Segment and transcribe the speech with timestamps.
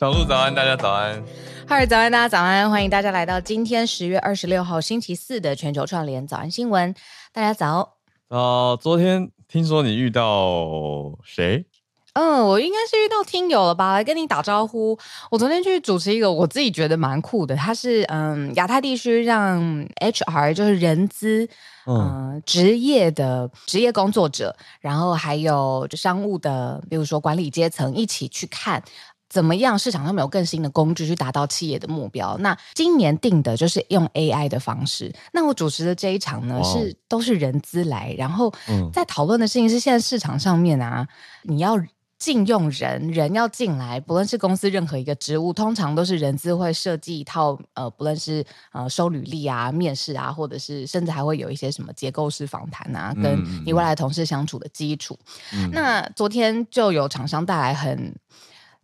[0.00, 1.22] 小鹿早安，大家早安。
[1.68, 2.70] 嗨，早安，大家早安。
[2.70, 6.94] 欢迎大家来到今天十月二十六号星期四的全球串联早安新闻。
[7.34, 7.98] 大家早。
[8.28, 11.66] 呃，昨天听说你遇到谁？
[12.14, 14.98] 嗯，我应该是遇到听友了吧，来跟你打招呼。
[15.30, 19.62] 我昨天去主持一个我自己觉得蛮酷的，他是嗯亚太地区让
[20.00, 21.46] HR 就是人资
[21.86, 28.82] 嗯、呃、职业的职业工作者，然后还有就商务的，比如说管理阶层一起去看。
[29.30, 29.78] 怎么样？
[29.78, 32.36] 市场上面有更新的工具去达到企业的目标？
[32.38, 35.14] 那今年定的就是用 AI 的方式。
[35.32, 38.52] 那我主持的这一场呢，是都是人资来，然后
[38.92, 41.06] 在讨论的事情是现在市场上面啊，
[41.44, 41.80] 你要
[42.18, 55.16] 禁用人，人要进来，不论是公司任何一个职务，通常都是人资会设计一套呃，不论是呃收履历啊、面试啊，或者是甚至还会有一些什么结构式访谈啊，跟你未来同事相处的基础。
[55.52, 58.12] 嗯、那昨天就有厂商带来很。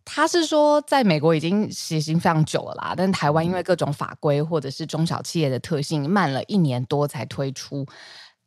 [0.09, 7.85] 他是说，在美国已经实行非常久了啦，但台湾因为各种法规或者是中小企业的特性，慢了一年多才推出。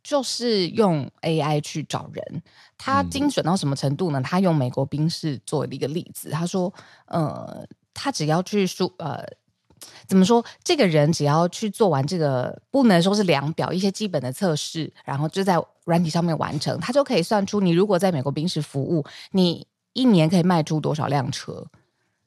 [0.02, 2.42] 就是用 AI 去找人，
[2.78, 4.22] 他精准到什么程度呢？
[4.22, 6.72] 他用美国兵士做了一个例子，他说，
[7.04, 9.22] 呃，他只要去输，呃，
[10.08, 10.42] 怎么说？
[10.64, 19.66] 这个人只要去做完这个，不能说是量表，一些基本的测试，然后就在软体上面完成，他就可以算出你如果在美国兵士服务，你。
[19.92, 21.64] 一年可以卖出多少辆车？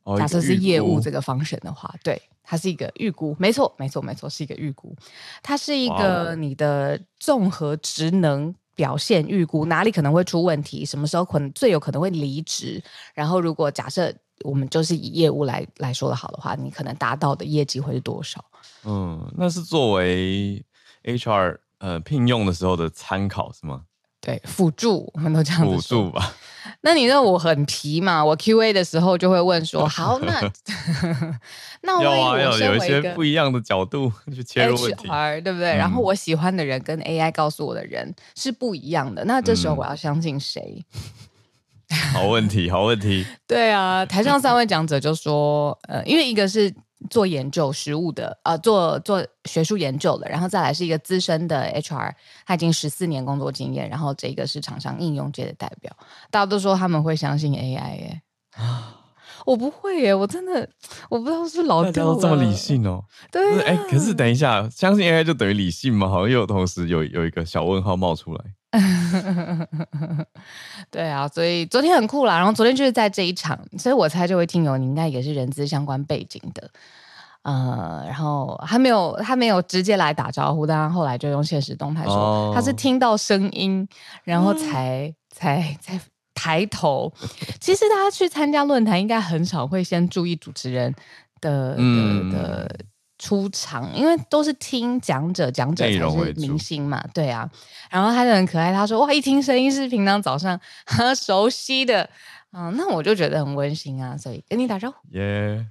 [0.04, 4.94] 哦、假设是业务这个方式的话，对，它是一个预估，没错，没错，没错，是一个预估。
[5.42, 12.84] 它是一个你的综合职能表现预估，哪里可能会出问题，什么时候可能最有可能会离职。
[13.14, 18.44] 然后，如果假设我们就是以业务来来说的好的话，你可能达到的业绩会是多少？
[18.84, 20.62] 嗯，那是作为
[21.06, 23.86] HR 呃聘用的时候的参考是吗？
[24.26, 26.34] 对，辅助我们都这样辅助吧。
[26.80, 28.24] 那你认为我很皮嘛？
[28.24, 30.40] 我 Q A 的时候就会问说：“好，那
[31.84, 35.74] 那我有有有一些不一样的角度 去切入问题，HR, 对不对？
[35.74, 39.26] 嗯、然后我喜欢的人跟 A I 告诉我的人是不一样的。
[39.26, 40.86] 那这时候我要相信谁？
[41.90, 43.26] 嗯、好问题，好问题。
[43.46, 46.74] 对啊，台上三位讲者就说：呃，因为一个是。
[47.10, 52.14] 做研究实务的，呃，做做学术研究的，然后再来是一个资深的 HR，
[52.46, 55.96] 他已经十四年工作经验，然后这个是厂商应用界的代表，
[56.32, 58.22] 大家都说他们会相信 AI 耶，
[58.56, 59.00] 啊，
[59.46, 60.70] 我不会耶，我真的
[61.10, 66.08] 我不知道是，是老掉了，这么理性哦，对，哎，可是等一下，相信 AI 就等于理性吗？
[66.08, 68.44] 好像又同时有有一个小问号冒出来。
[70.90, 72.38] 对啊，所以昨天很酷啦。
[72.38, 76.70] 然后昨天就是在这一场，所以我猜这位听友你应该也是人资相关背景的，
[77.44, 83.88] 呃，然后他没有他没有直接来打招呼，但他后来就用现实动态说、哦、他是听到声音，
[84.24, 86.00] 然后才、嗯、才才
[86.34, 87.14] 抬头。
[87.60, 90.94] 其实大家去参加论坛，应该很少会先注意主持人
[91.40, 92.68] 的、嗯、的。
[92.68, 92.76] 的
[93.24, 97.50] 出场，因为都是听讲者，讲者才是明星嘛，对啊。
[97.90, 102.10] 然后他就很可爱，他说：“哇，一听声音是平常早上 很熟悉的，
[102.52, 105.66] 嗯，那我就觉得很温馨啊，所以跟你打招呼。”耶，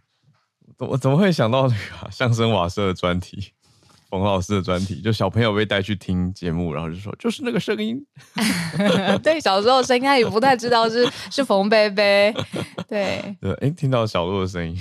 [0.78, 3.52] 我怎么会想到那个相声瓦舍的专题，
[4.08, 8.02] 冯老师的专题，就小朋友被带去听节目，然后就说就是那个声音。
[9.22, 12.34] 对，小时候声音他也不太知道是是冯贝贝，
[12.88, 14.75] 对对，哎，听到小鹿的声音，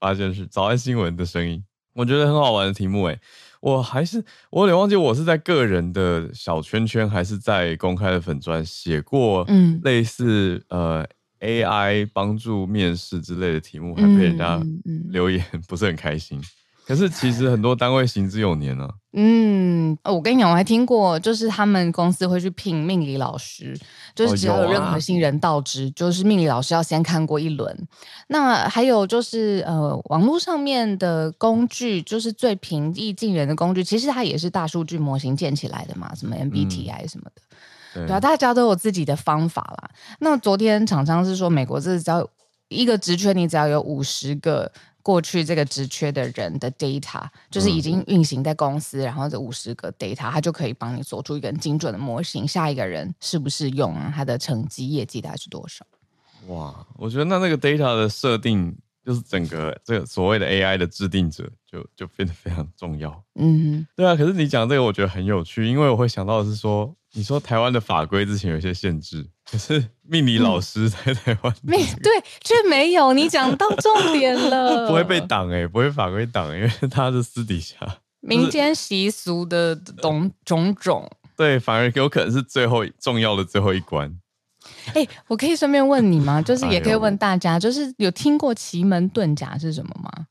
[0.00, 1.62] 发现是早安新闻的声音。
[1.96, 3.18] 我觉得很好玩的题目诶，
[3.60, 11.04] 我还是我有点忘记我是在个人的小圈圈还是在公开的粉专写过，嗯，类似呃
[11.40, 14.62] AI 帮助面试之类的题目，还被人家
[15.10, 16.40] 留言 不是很开心。
[16.86, 18.88] 可是其实很多单位行之有年啊。
[19.12, 23.76] 嗯，我跟你讲，我还听过，就是他们公司会去聘命理老师，
[24.16, 27.86] 就是只要有任何新人到职，哦啊、就是命理老师要先看过一轮。
[28.28, 37.42] 那还有就是呃，网络上面的工具，就是最平易近人的工具，其实它也是大数据模型建起来的嘛，什么 MBTI 什么的，
[37.94, 39.90] 嗯、对啊，大家都有自己的方法啦。
[40.18, 42.28] 那昨天厂商是说，美国这只要
[42.68, 44.72] 一个职缺，你只要有五十个。
[45.06, 52.46] 过去这个职缺的人的 data 就是已经运行在公司，嗯、然后这五十个 data，它就可以帮你做出一个很精准的模型。
[52.48, 54.12] 下一个人适不适用啊？
[54.12, 55.86] 他的成绩业绩大概是多少？
[56.48, 63.22] 哇，我觉得那那个 data 的设定，就是整个这个所谓的 AI 的制定者就就变得非常重要。
[63.36, 64.16] 嗯哼，对啊。
[64.16, 69.26] 可是你讲这个，我觉得很有趣，因为我会想到的是说，你说台湾的法规之前有一些限制。
[69.50, 73.12] 可是命理老师在台湾，没、嗯、对，却没有。
[73.14, 77.76] 你讲到重点了，不会被挡哎、欸，不会法规挡，因为他是私底下
[78.20, 81.10] 民间习俗的种种种。
[81.36, 84.14] 对，反而有可能是最后重要的最后一关。
[84.88, 86.42] 哎、欸，我可以顺便问你吗？
[86.42, 90.26] 就是也可以问大家，就是有听过奇门遁甲是什么吗？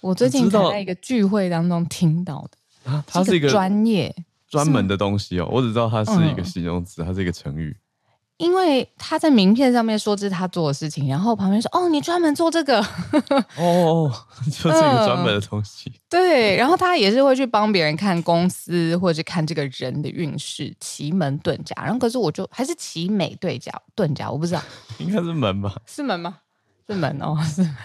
[0.00, 4.14] 我最近在一个聚会当中听到的啊，它是一个专业
[4.50, 5.48] 专门的东西哦。
[5.50, 7.74] 我只知道它是一个形容词，嗯、它是一个成语。
[8.36, 12.80] 因为他在名片上面说这是他做的事情，然后旁边说：“哦，你专门做这个。
[13.60, 14.10] ”哦，
[14.46, 15.90] 就是一个专门的东西。
[15.90, 21.82] 嗯、对，然后他也是会去帮别人看公司或者是看这个人的运势，奇门遁甲。
[21.84, 24.62] 然后可是我就还是奇美对甲遁甲，我不知道，
[24.96, 25.76] 应该是门吧？
[25.84, 26.38] 是门吗？
[26.88, 27.76] 是门哦，是门。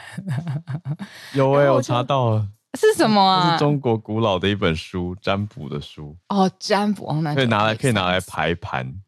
[1.34, 3.54] 有哎、欸，我查到了，是什么啊？
[3.54, 6.16] 是中国古老的一本书，占卜的书。
[6.30, 9.02] 哦，占卜哦，那可以拿来可以拿来排盘。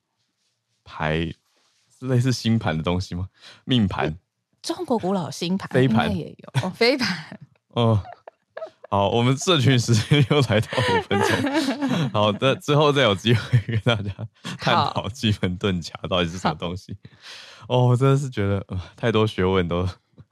[0.89, 1.17] 排
[1.99, 3.27] 是类似星盘的东西吗？
[3.65, 4.17] 命盘？
[4.61, 7.39] 中国古老星盘，飞盘也有哦，飞盘。
[7.69, 8.01] 哦，
[8.89, 12.09] 好，我们社群时间又来到五分钟。
[12.13, 14.11] 好的，之后再有机会跟大家
[14.57, 16.95] 探讨奇门遁甲到底是什么东西。
[17.67, 19.85] 哦，我真的是觉得、呃、太多学问都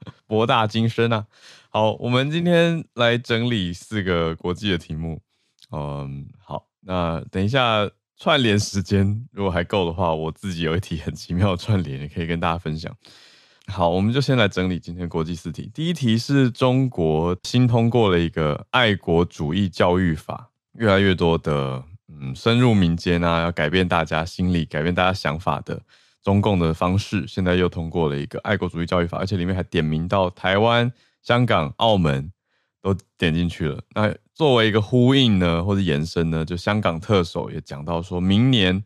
[0.26, 1.26] 博大精深啊。
[1.70, 5.20] 好，我们今天来整理四个国际的题目。
[5.70, 7.90] 嗯，好，那等一下。
[8.18, 12.90] 串联时间如果还够的话，我自己有一题很奇妙的串联，也可以跟大家分享。
[13.66, 15.70] 好，我们就先来整理今天国际四题。
[15.74, 20.48] 第一题是中国新通过了一个爱国主义教育法，
[20.78, 25.82] 越来越多的嗯深入民间啊，要改变大家心理、改变大家想法的
[26.26, 30.92] 中共的方式，现在又通过了一个爱国主义教育法，而且里面还点名到台湾、
[31.22, 32.32] 香港、澳门。
[32.82, 33.82] 都点进去了。
[33.96, 38.84] 那作为一个呼应呢，或者延伸呢，就香港特首也讲到，说明年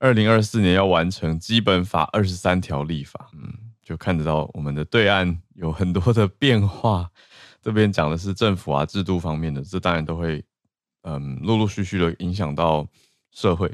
[0.00, 3.30] 二零二四年要完成基本法二十三条立法。
[3.34, 3.54] 嗯，
[3.84, 7.08] 就看得到我们的对岸有很多的变化。
[7.62, 10.44] 这边讲的是政府啊制度方面的，这当然都会
[11.02, 12.84] 嗯陆陆续续的影响到
[13.30, 13.72] 社会。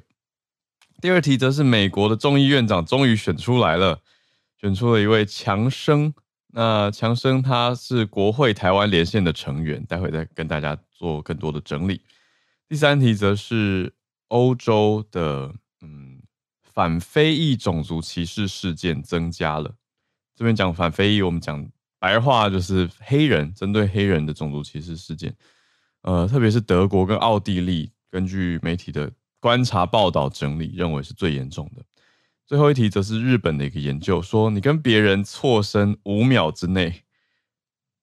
[1.03, 4.01] 第二题则是美国的众议院长终于选出来了，
[4.61, 6.15] 选出了一位强生。
[6.53, 12.01] 那强生他是国会台湾连线的成员，待会再跟大家做更多的整理。
[12.69, 13.93] 第三题则是
[14.29, 16.23] 欧洲的嗯
[16.63, 19.75] 反非裔种族歧视事件增加了。
[20.37, 21.69] 这边讲反非裔，我们讲
[21.99, 25.35] 白话就是黑人，针对黑人的种族歧视事件。
[26.03, 29.11] 呃，特别是德国跟奥地利，根据媒体的
[29.43, 31.85] 观察报道整理，认为是最严重的。
[32.47, 37.03] 最后一题则是日本的一个研究，说你跟别人错身五秒之内，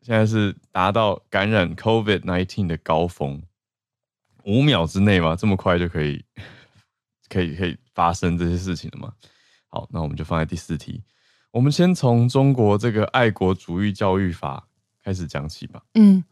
[0.02, 3.42] 现在是达到感染 COVID-19 的高峰。
[4.44, 5.34] 五秒之内吗？
[5.34, 6.26] 这么快就可以，
[7.30, 9.14] 可以可以发生这些事情了吗？
[9.68, 11.02] 好，那我们就放在第四题。
[11.52, 14.68] 我们先从中国这个爱国主义教育法
[15.10, 15.82] 开始讲起吧。
[15.96, 16.24] 嗯，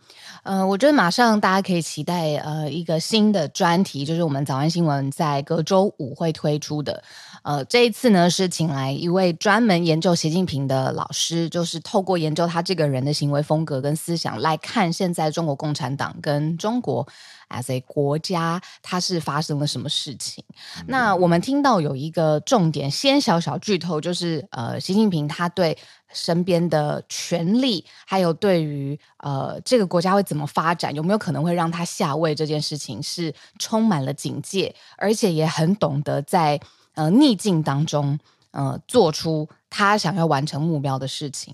[0.44, 7.04] 呃，我觉得马上大家可以期待呃一个新的专题，就是我们早安新闻在隔周五会推出的。
[7.42, 17.08] 呃，这一次呢是请来一位专门研究习近平的老师，就是透过研究他这个人的行为风格跟思想来看现在中国共产党跟中国
[17.50, 20.44] as a 国家，它是发生了什么事情。
[20.80, 25.77] 嗯、那我们听到有一个重点，先小小剧透，就是呃，习近平他对
[26.13, 36.60] 身边的权力，还有对于呃这个国家会怎么发展，有没有可能会让他下位这件事情，是充满了警戒，而且也很懂得在。
[36.98, 38.18] 呃，逆境当中，
[38.50, 41.54] 呃，做出他想要完成目标的事情。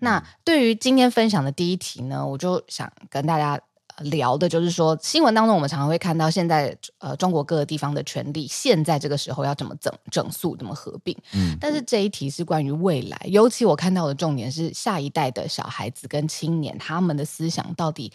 [0.00, 3.60] 那对于今天分享的第一题呢，我就想跟大家
[4.00, 11.16] 聊的，就是说新闻当中我们常常会看到，现在呃中国各个地方的权力，现在这个时候要怎么整整肃，怎么合并。
[11.32, 18.12] 嗯，但是这一题是关于未来，尤其我看到的重点是下一代的小孩子跟青年，他们的思想到底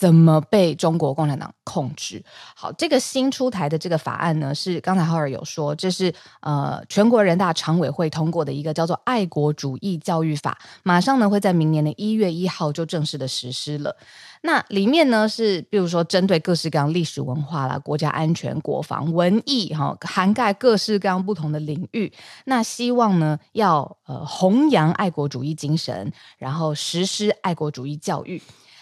[0.00, 2.24] 怎么被中国共产党控制？
[2.56, 13.94] 好，这个新出台的这个法案呢，是刚才浩尔有说，这是呃全国人大常委会通过的一个叫做《爱国主义教育法》，马上呢会在明年的一月一号就正式的实施了。
[14.40, 22.10] 那里面呢是，比如说针对各式各样历史文化啦、国家安全、国防、文艺，哈，涵盖各式各样不同的领域。
[22.46, 28.40] 那希望呢要呃弘扬爱国主义精神，然后实施爱国主义教育。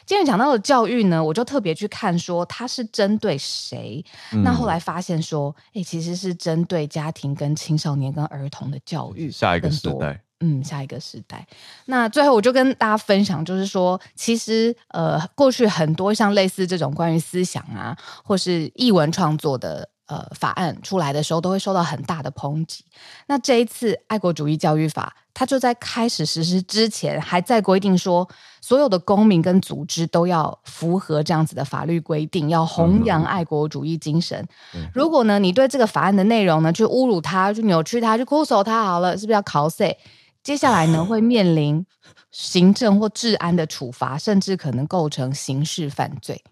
[0.09, 4.03] 今天讲到的教育呢，我就特别去看说它是针对谁。
[4.33, 9.31] 嗯、那后来发现说，哎，其实是针对家庭、跟青少年、跟儿童的教育。
[9.31, 10.19] 下一个时代。
[10.41, 11.47] 嗯，下一个时代。
[11.85, 22.85] 那最后我就跟大家分享，就是说，其实呃，过去很多像类似这种关于思想啊，或是译文创作的呃法案出来的时候，都会受到很大的抨击。
[23.29, 28.29] 那这一次爱国主义教育法，它就在开始实施之前，还在规定说，
[28.61, 34.47] 所有的公民跟组织都要符合这样子的法律规定，要弘扬爱国主义精神。
[34.75, 39.97] 嗯、如果呢，你对这个法案的内容呢，去侮辱它，去扭曲它，去哭诉它，好了，是不是要考试？
[40.43, 41.85] 接下来呢，会面临
[42.31, 46.43] 行政或治安的处罚，甚至可能构成刑事犯罪。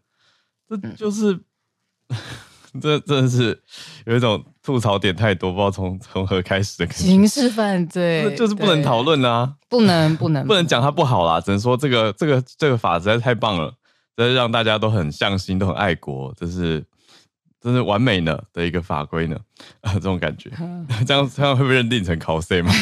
[0.69, 1.33] 这就是，
[2.09, 2.17] 嗯、
[2.81, 3.63] 这真的是
[4.05, 7.03] 有一种吐槽点太多，不知道从从何开始的感觉。
[7.05, 13.75] 刑事犯罪就是不能讨论啊，不能不 能不能讲它不好啦，只能说这个这个这个法实在太棒了，
[14.17, 16.85] 真是让大家都很向心，都很爱国，这是。
[17.59, 19.37] 真是完美呢的一个法规呢，
[19.81, 20.49] 啊， 这种感觉，
[21.05, 22.73] 这样这样会被认定成 cos 吗？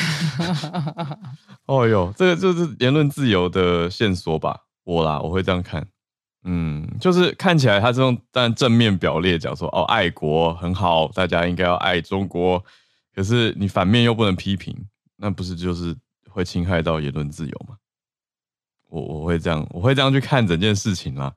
[1.65, 4.55] 哦哟，这个就是言论自由的线索吧？
[4.85, 5.87] 我啦，我会这样看，
[6.45, 12.63] 嗯，就是看起来他这种但正面表列讲说，哦，爱国很好，大家应该要爱中国，
[13.15, 14.77] 可是你反面又不能批评，
[15.17, 15.97] 那不是就是
[16.29, 17.77] 会侵害到言论自由吗？
[18.91, 21.35] 我我会这样，我会这样去看整件事情啦。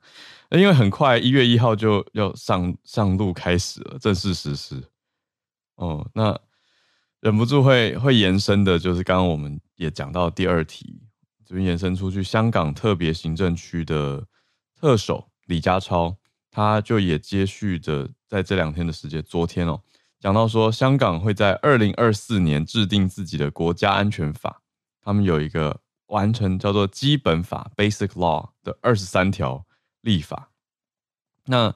[0.50, 4.82] 因为很快一月一号就要上上路开始了，正式实施。
[5.74, 6.38] 哦，那
[7.20, 11.00] 忍不住会会延伸的，就是刚刚我们也讲到第二题，
[11.44, 14.24] 这边延伸出去，香港特别行政区的
[14.80, 16.16] 特首李家超，
[16.50, 19.80] 他就也接续着在这两天的时间，昨天哦，
[20.20, 24.62] 讲到说香港会在二零二四年制定自己的国家安全法，
[25.02, 29.64] 他们有一个完成叫做基本法 （Basic Law） 的二十三条。
[30.02, 30.50] 立法，
[31.46, 31.74] 那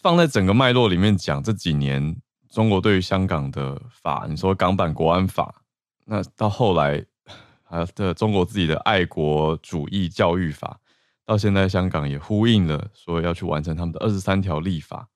[0.00, 2.16] 放在整个脉络里面讲，这几年
[2.48, 5.62] 中国对于香港的法，你说港版国安法，
[6.06, 7.04] 那到后来
[7.62, 10.80] 还有的中国自己的爱国主义教育法，
[11.32, 15.08] 到现在香港也呼应了，说要去完成他们的二十三条立法，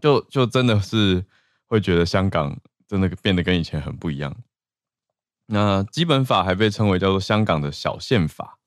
[0.00, 1.24] 就就真的是
[1.66, 4.34] 会觉得香港真的变得跟以前很不一样。
[5.46, 8.58] 那基本法还被称为叫做香港的小宪法，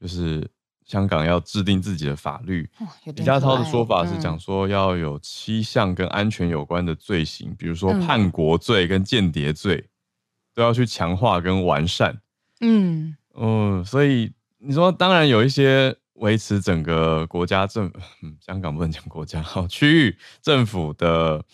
[0.00, 0.50] 就是。
[0.82, 2.68] 香港要制定自己的法律。
[2.80, 9.88] 哦、李家超的说法是讲说要有七项跟安全有关的罪行，嗯、比如说叛国罪跟间谍罪，嗯、
[10.52, 12.20] 都要去强化跟完善。
[12.60, 17.90] 嗯嗯，所以你说，当然有一些维持整个国家政，
[18.22, 21.44] 嗯，香港不能讲国家，好，区域政府的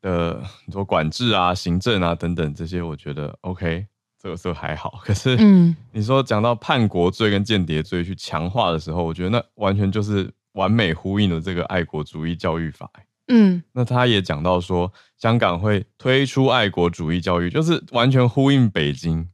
[0.00, 3.86] 的你说管制啊、行政啊等等这些，我觉得 OK。
[4.20, 12.90] 这个时候还好，可是，嗯，你说讲到叛国罪跟间谍罪去强化的时候，我觉得那完全就是完美呼应了这个爱国主义教育法。
[13.28, 19.28] 嗯，那他也讲到说，香港会推出爱国主义教育，就是完全呼应北京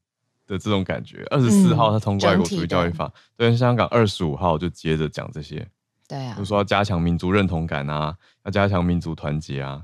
[0.46, 1.24] 的这种感觉。
[1.30, 5.66] 二十四号他通过爱国主义教育法，对、嗯，香港二十五号就接着讲这些，
[6.08, 9.82] 对啊，就说要加强民族认同感啊，要加强民族团结啊，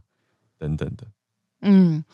[0.58, 1.06] 等等的，
[1.62, 2.04] 嗯。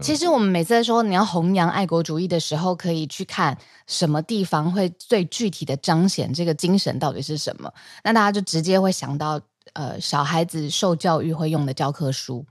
[0.00, 7.70] 其实我们每次在说你要弘扬爱国主义的时候，可以去看什么地方会最具体的彰显这个精神到底是什么。
[8.02, 9.38] 那大家就直接会想到，
[9.74, 12.42] 呃，小孩子受教育会用的教科书。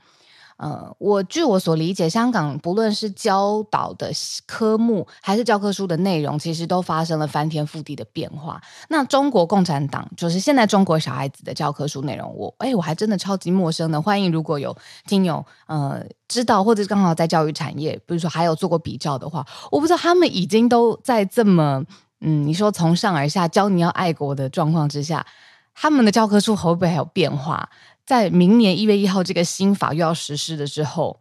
[0.61, 4.11] 呃，我据我所理解，香港不论是教导的
[4.45, 8.61] 科目还是教科书的内容，其实都发生了翻天覆地的变化。
[8.87, 13.99] 那中国共产党就是现在中国小孩子的教科书内容，我哎，我还真的超级陌生的。
[13.99, 14.77] 欢迎如果有
[15.07, 21.83] 听友呃知道，或者是刚好在教育产业，比如说还有做过比较的话，我不知道他们已经都在这么
[22.19, 25.25] 嗯，你说从上而下教你要爱国的状况之下，
[25.73, 27.67] 他们的教科书会不会还有变化？
[28.11, 31.17] 在明年一月一号这个新法又要实施的时候，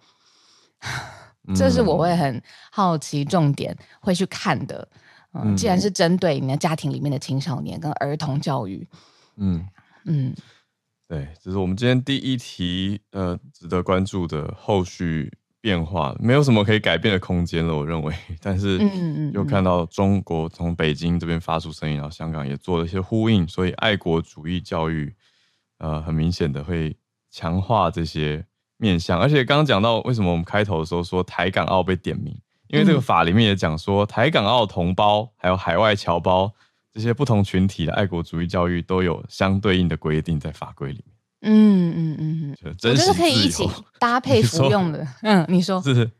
[1.54, 2.42] 这是我会很
[2.72, 4.88] 好奇，重点会去看的。
[5.32, 8.88] 嗯，既然是针对你的家庭里面的青少年跟儿童教育，
[9.36, 9.64] 嗯。
[10.04, 10.34] 嗯，
[11.06, 17.76] 对，这是我们今天第一题呃值得关注的后续变化，没有什么可以改变的空间了。
[17.76, 18.80] 我认为， 但是
[19.32, 25.14] 又看到中国从北京这边发出声音，然后香港也做了一些呼应，所以爱国主义教育，
[25.80, 26.96] 呃，很明显的会
[27.30, 28.44] 强化这些
[28.76, 29.18] 面向。
[29.18, 36.52] 而且刚刚讲到为什么我们开头的时候说台港澳被点名，因为这个法里面也讲说，台港澳同胞还有海外侨胞
[36.92, 41.16] 这些不同群体的爱国主义教育都有相对应的规定在法规里面。
[41.42, 43.66] 嗯嗯嗯嗯，我觉得可以一起
[43.98, 45.06] 搭配服用的。
[45.22, 46.10] 嗯，你说 是？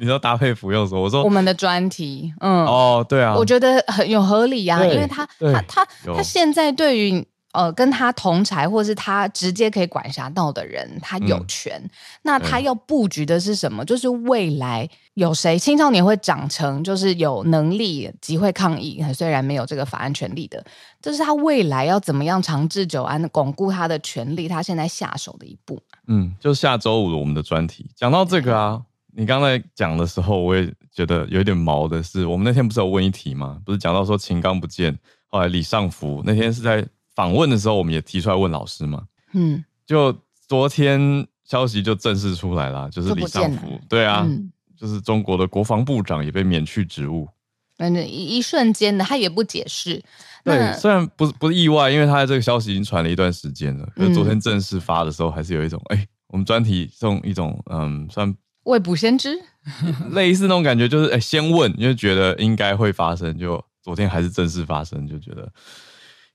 [0.00, 2.32] 你说搭配服用的时候，我说我们的专题。
[2.40, 7.28] 嗯，哦，对啊，我觉得很有合理啊，因为他他他他现在对于。
[7.52, 11.80] 呃，跟他同才，或是他直接可以管辖到的人，他有权。
[11.82, 11.90] 嗯、
[12.22, 13.84] 那他要布局的是什么？
[13.84, 20.64] 就是未来有谁青少年会长成，就是有能力集会抗议，虽然没有这个法案权利的，
[21.02, 25.76] 这、就是他未来要怎么样长治久安的巩固他的权利，他现在下手的一步。
[26.06, 28.80] 嗯，就下周五我们的专题讲到这个啊，
[29.16, 33.60] 你刚才讲的时候，我也觉得有点毛的是，我们那天不是有问一题吗？
[33.64, 36.86] 不是讲到说秦刚不见，后来李尚福那天是在。
[37.20, 39.02] 访问的时候，我们也提出来问老师嘛。
[39.34, 40.16] 嗯，就
[40.48, 47.28] 昨天消息就正式出来了，就是李尚福，对啊，嗯、就是中国的国防部长也被免去职务。
[47.76, 50.02] 嗯，一一瞬间的，他也不解释。
[50.44, 53.86] 对，虽然不是不是意外，因为他的这个消息已经传了一段时间了。
[53.94, 58.34] 可是昨天正式发的时候，还是有一种哎、嗯欸，我们专题这种一种嗯，算
[58.64, 59.38] 未卜先知，
[60.12, 65.46] 类似那种感觉，就是哎、欸，先问，因为觉得应该会发生，就昨天还是正式发生，就觉得。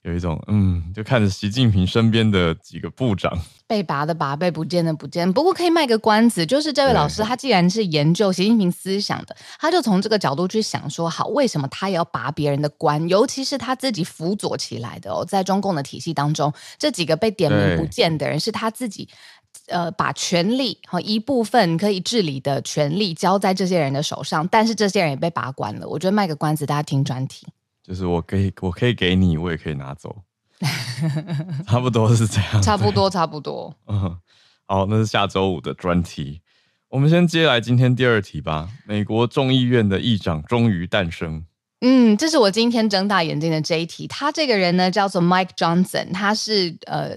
[0.06, 3.36] 有一种嗯，就看着习近平身边的几个部长
[3.66, 5.30] 被拔的拔，被不见的不见。
[5.32, 13.08] 不过可以卖个关子，就是这位老师，他既然是研究习近平思想的，他就从这个角度去想说，好，为什么他也要拔别人的官？
[13.08, 19.08] 尤其是他自己辅佐起来的哦，在中共的体系当中，这几个被点名不见的人，是他自己
[19.66, 25.88] 呃把权力和一部分可以治理的权力交在这些人的手上，但是这些人也被拔官了。
[25.88, 27.44] 我觉得卖个关子，大家听专题。
[27.86, 30.24] 就是我可以，我可以给你，我也可以拿走，
[31.64, 32.60] 差不多是这样。
[32.60, 33.72] 差不多， 差不多。
[33.86, 34.18] 嗯，
[34.66, 36.42] 好，那是下周五的专题。
[36.88, 38.68] 我们先接来今天第二题吧。
[38.86, 41.45] 美国众议院的议长终于诞生。
[41.82, 44.06] 嗯，这是我今天睁大眼睛的这一题。
[44.06, 47.10] 他这个人呢，叫做 Mike Johnson，他是呃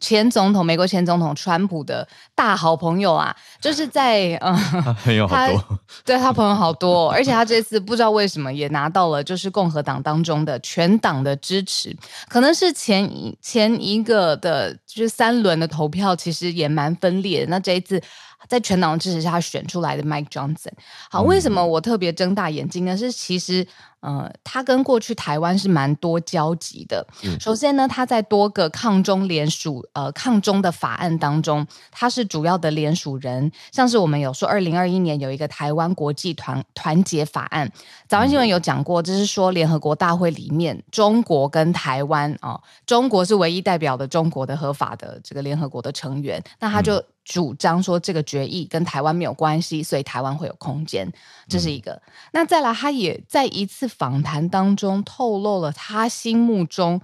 [0.00, 11.96] 前总统美国前总统川普的大好朋友啊，就是在嗯， 他朋友好多，对他朋友好多，而且他这次不知道为什么也拿到了就是共和党当中的全党的支持，
[12.28, 18.02] 可能是前一前一个的就是三轮的投票其实也蛮分裂的，那这一次。
[18.48, 20.72] 在全党的支持下选出来的 Mike Johnson，
[21.08, 22.94] 好，为什么我特别睁大眼睛呢？
[22.96, 23.64] 是其实，
[24.02, 27.06] 呃，他跟过去台湾是蛮多交集的。
[27.22, 33.50] 嗯、首先呢，他在多个抗中联署，呃，抗中的法案当中，他是主要的联署人。
[33.70, 37.70] 像是我们有说，二零二一年有一个台湾国际团团结法案，
[38.08, 46.96] 早安新闻有讲过，就是说联合国大会里面，中国跟台湾啊、呃，中国是唯一代表的中国的合法的这个联合国的成员，那他就。
[46.96, 51.08] 嗯主张说这个决议跟台湾没有关系，所以台湾会有空间，
[51.48, 51.92] 这是一个。
[51.92, 57.00] 嗯、那再来，他也在一次访谈当中透露了他心目中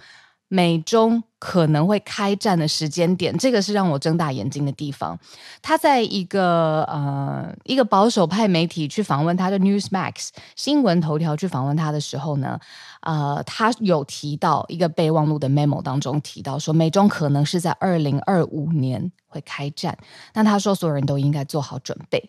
[0.48, 5.18] 美中可能会开战的时间点，这个是让我睁大眼睛的地方。
[5.60, 12.58] 他在一个呃一个保守派媒体去访问他的 Newsmax 新闻头条去访问他的时候呢。
[13.00, 19.96] 呃，他有提到一个备忘录的 memo 当中提到说，美中可能是在二零二五年会开战。
[20.34, 22.28] 那他说，所有人都应该做好准备，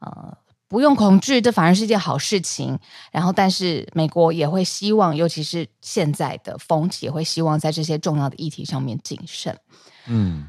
[0.00, 0.36] 呃，
[0.70, 2.78] 不用恐惧，这反而是一件好事情。
[3.10, 9.58] 然后，但是美国也会希望，尤其是现在的风气，也会希望在这些重要的议题上面谨慎。
[10.06, 10.48] 嗯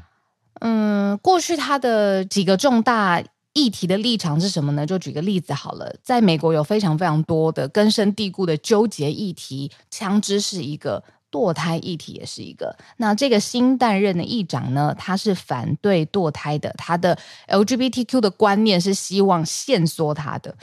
[0.60, 3.22] 嗯，过去他的几个重大。
[3.54, 4.86] 议题的立场是什么呢？
[4.86, 12.76] 就举个例子好了，在美国有非常非常多的根深蒂固的纠结议题，枪支是一个，堕胎议题也是一个。
[12.98, 17.18] 那这个新担任的议长呢，他是反对堕胎的，他的
[17.48, 20.54] LGBTQ 的观念是希望限缩他的。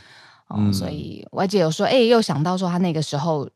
[0.55, 3.49] 嗯，所以外界有说，哎，又想到说他那个时候。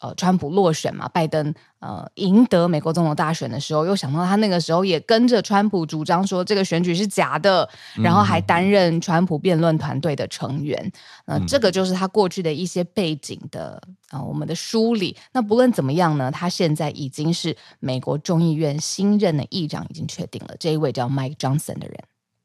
[0.00, 7.68] 呃，川普落选嘛，拜登呃赢得美国总统大选的时候，又想到他那个时候也跟着川普主张说这个选举是假的，
[8.02, 10.90] 然后还担任川普辩论团队的成员。
[11.26, 15.14] 那、呃、这个就是他过去的一些背景的啊、呃，我们的梳理。
[15.32, 21.98] 那不论怎么样呢，他现在已经是美国众议院新任的议长，已经确定了这一位叫 Mike Johnson 的人。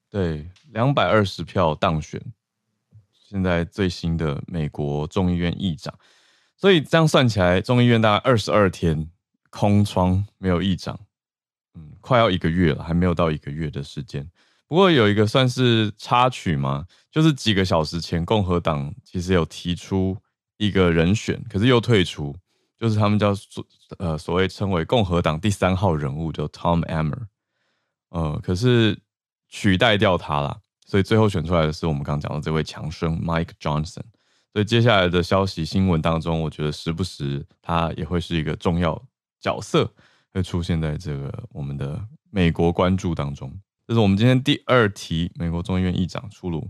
[0.10, 2.22] 对，两百二十票当选，
[3.30, 5.94] 现在最新的美国众议院议长。
[6.58, 9.10] 所以这样算起来，众议院大概二十二天
[9.50, 11.00] 空窗没有议长，
[11.74, 14.30] 嗯，快要一个月了，还没有到一个月的时间。
[14.68, 20.18] 不过有一个算是插曲嘛，就是几个小时前，共和党其实有提出
[20.58, 22.36] 一个人选，可是又退出，
[22.80, 23.64] 就是他们叫所
[24.00, 27.28] 呃所谓称为共和党第三号人物，叫 Tom Emmer，
[28.10, 28.98] 呃，可是
[29.50, 34.02] 取代掉他了，所以最后选出来的是我们刚刚讲的这位强生 Mike Johnson。
[34.56, 39.06] 所以接下来的消息新闻当中，我觉得时不时它也会是一个重要
[39.42, 39.92] 角色，
[40.34, 43.54] 会出现在这个我们的美国关注当中。
[43.86, 46.70] 这是我们今天第二题，美国众议院议长出炉。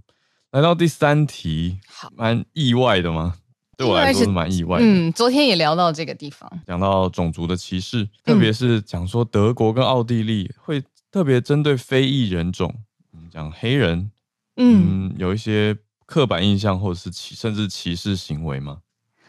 [0.49, 1.77] 来到第三题，
[2.15, 3.35] 蛮意外的吗？
[3.77, 4.83] 对我来说是蛮意外的。
[4.83, 12.73] 嗯，昨天也聊到这个地方，讲到种族的歧视，特别是讲说德国跟奥地利会特别针对非裔人种，
[13.29, 14.09] 讲黑人，
[14.55, 18.79] 嗯，有一些刻板印象或者是歧甚至歧视行为吗？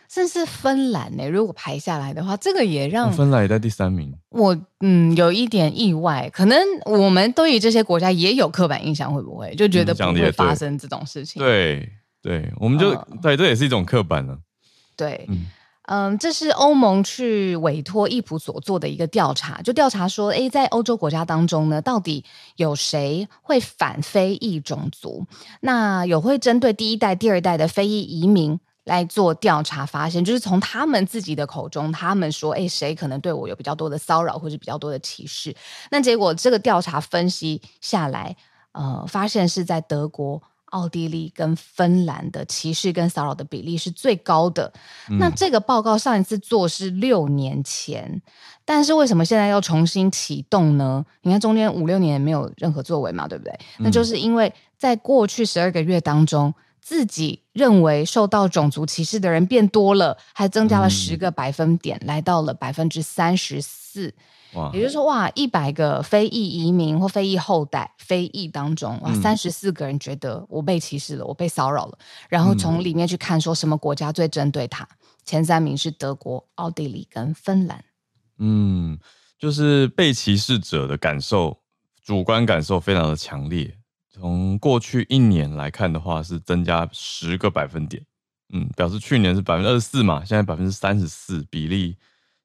[0.08, 1.28] 甚至芬兰呢、欸？
[1.28, 4.14] 如果排下来的话，这个也让、哦、芬兰也在第三名。
[4.28, 11.42] 我嗯有一点意外，可能我们对于这些国家也有刻板印象，会不会就觉得不会发生这种事情？
[11.42, 14.38] 嗯、对对，我们就、呃、对，这也是一种刻板呢。
[14.96, 15.46] 对，嗯
[15.86, 22.24] 嗯，这是欧盟去委托易普所做的一个调查，就调查说，诶，在欧洲国家当中呢，到底
[22.56, 25.26] 有谁会反非裔种族？
[25.60, 28.60] 那有会针对第一代、第二代的非裔移民。
[28.86, 35.52] 来做调查，发现就是从他们自己的口中，他们说：“哎，谁可能对我有比较多的骚扰，或者比较多的歧视？”
[35.90, 38.36] 那结果这个调查分析下来，
[38.70, 40.40] 呃，发现是在德国、
[40.76, 44.72] 奥地利跟芬兰的歧视跟骚扰的比例是最高的。
[45.10, 45.18] 嗯。
[45.18, 48.20] 那这个报告上一次做是六年前，
[48.64, 51.04] 但是为什么现在要重新启动呢？
[51.22, 53.52] 你看中间五六年没有任何作为嘛，对不对？
[53.78, 53.84] 嗯。
[53.84, 56.54] 那就是因为在过去十二个月当中。
[56.78, 64.14] 自己认为受到种族歧视的人变多了，还增加了十个百分点，嗯、来到了百分之三十四。
[64.56, 71.98] 哇，也就是说，哇，一百个非裔移民或非裔后代非裔当中，哇，三十四个人觉得我被歧视了，我被骚扰了。
[72.28, 74.82] 然后从里面去看，说什么国家最针对他？
[74.84, 77.84] 嗯、前三名是德国、奥地利跟芬兰。
[78.38, 78.98] 嗯，
[79.38, 81.58] 就是被歧视者的感受，
[82.02, 83.76] 主观感受非常的强烈。
[84.10, 88.02] 从过去一年来看的话，是增加十个百分点，
[88.54, 91.96] 嗯，表示去年是百分之二十四嘛，现在百分之三十四，比例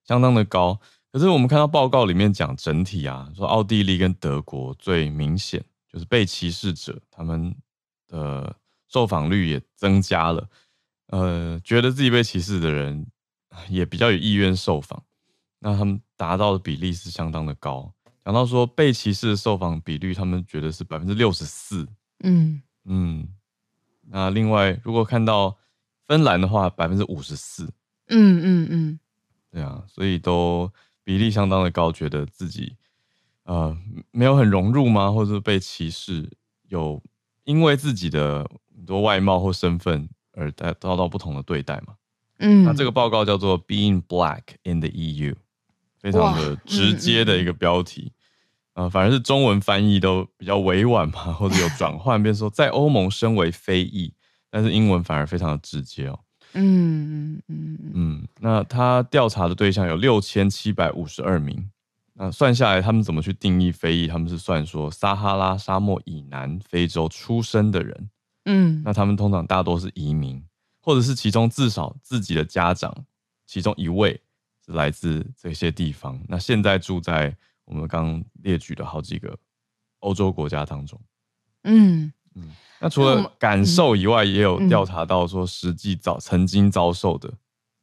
[0.05, 0.77] 相当的高。
[1.11, 7.53] 可是我们看到报告里面讲整体啊，说奥地利跟德国最明显就是被歧视者他们
[8.07, 8.55] 的
[8.87, 10.49] 受访率也增加了，
[11.07, 13.05] 呃，觉得自己被歧视的人
[13.69, 15.03] 也比较有意愿受访，
[15.59, 17.93] 那他们达到的比例是相当的高。
[18.23, 21.87] 讲到说被歧视的受访比率，他们觉得是百分之六十四。
[22.23, 23.27] 嗯嗯，
[24.07, 25.57] 那另外如果看到
[26.05, 27.65] 芬兰的话，百分之五十四。
[28.07, 28.99] 嗯嗯嗯，
[29.51, 30.71] 对啊，所以都
[31.03, 32.75] 比例相当的高，觉得自己
[33.43, 33.77] 呃
[34.11, 35.11] 没有很融入吗？
[35.11, 36.29] 或者是被歧视，
[36.67, 37.01] 有
[37.43, 41.95] 因为自己的很多外貌或身份而遭到，到不同的对待吗？
[42.39, 45.33] 嗯，那这个报告叫做《Being Black in the EU》。
[45.99, 48.11] 非常的直接的一个标题，
[48.73, 54.11] 啊、反而是中文翻译都比较委婉嘛，或者有转换，变说在欧盟身为非裔，
[54.49, 56.19] 但是英文反而非常的直接哦。
[56.53, 58.27] 嗯嗯嗯嗯。
[58.39, 61.69] 那他调查的对象有六千七百五十二名，
[62.13, 64.07] 那算下来，他们怎么去定义非裔？
[64.07, 68.09] 他们是算说撒哈拉沙漠以南非洲出生的人。
[68.45, 70.43] 嗯，那他们通常大多是移民，
[70.81, 73.05] 或者是其中至少自己的家长
[73.45, 74.21] 其中一位
[74.65, 74.71] 是。
[74.71, 77.35] 来自这些地方，那现在住在
[77.65, 79.37] 我们刚列举的好几个
[79.99, 80.97] 欧洲国家当中。
[81.63, 87.31] 嗯嗯，那除了感受以外，也有调查到说实际遭曾经遭受的。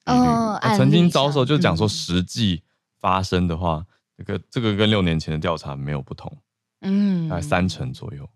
[0.07, 2.63] 哦，曾经遭受就讲说实际
[2.99, 3.85] 发生的话，
[4.17, 6.35] 这个这个跟六年前的调查没有不同。
[6.81, 8.29] 嗯，大概三成左右。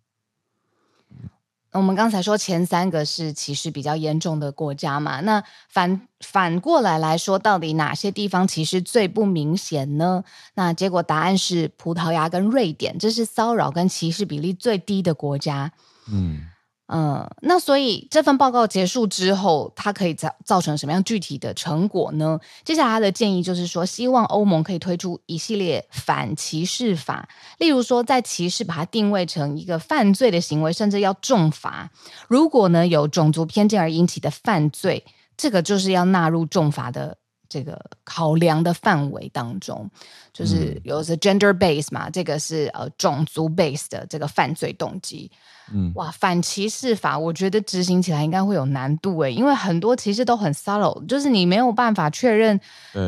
[1.72, 10.22] 我们刚才说前三个是歧视比较严重的国家嘛，那反反过来来说，到底哪些地方歧视最不明显呢？
[10.52, 15.72] 那结果答案是葡萄牙跟瑞典，这是骚扰跟歧视比例最低的国家。
[16.12, 16.46] 嗯。
[16.88, 22.38] 嗯，那所以这份报告结束之后，它可以造造成什么样具体的成果呢？
[22.64, 27.26] 接下来他的建议就是说，希望欧盟可以推出一系列反歧视法，
[27.58, 31.88] 例如说，在歧视把它定位成一个犯罪的行为，甚至要重罚。
[32.28, 35.02] 如果呢有种族偏见而引起的犯罪，
[35.34, 37.16] 这个就是要纳入重罚的
[37.48, 39.90] 这个考量的范围当中，
[40.34, 45.30] 就是有是 gender base 嘛，这个是呃种族 base 的这个犯罪动机。
[45.74, 52.60] 嗯，哇，反歧视法，我觉得执行起来应该会有难度诶，因为很多其实都很 subtle，就是你没有办法确认，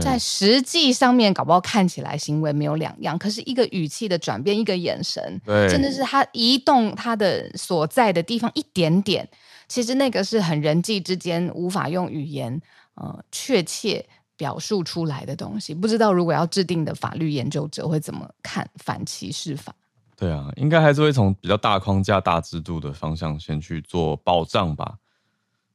[0.03, 9.29] 在实际上面搞不好看起来行为没有两样，可是一个语气的转变，一个眼神，对，真的是他移动他的所在的地方一点点，
[9.69, 12.61] 其实那个是很人际之间无法用语言
[12.95, 15.75] 呃确切表述出来的东西。
[15.75, 19.75] 不知道如果要制定的法律研究者会怎么看反歧视法？
[20.17, 24.99] 对啊，应该还是会从比较大框架、大制度的方向先去做保障吧，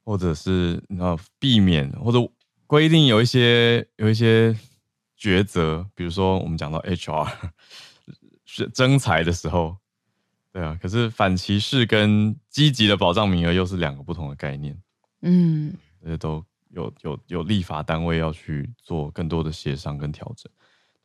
[0.03, 2.19] 或者是要避免或者
[2.65, 4.55] 规定有一些有一些
[5.19, 7.27] 抉择，比如说我们讲到 HR
[8.45, 9.75] 是征才的时候，
[10.53, 14.81] 对啊，可是反歧视跟积极的保障名额又是两个不同的概念，
[15.21, 20.49] 嗯，这些都有有有立法单位要去做更多的协商跟调整。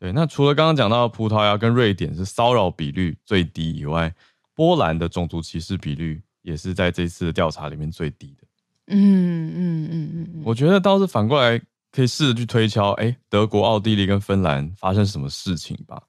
[0.05, 4.15] 对，那除了刚刚讲到葡萄牙跟瑞典是骚扰比率最低以外，
[4.53, 8.47] 波兰的种族歧视比率也是在这次的调查里面最低的。
[8.89, 11.59] 嗯嗯嗯嗯嗯，我觉得倒是反过来
[11.91, 16.03] 可以试着去推敲，哎，德国、奥地利跟芬兰发生什么事情吧？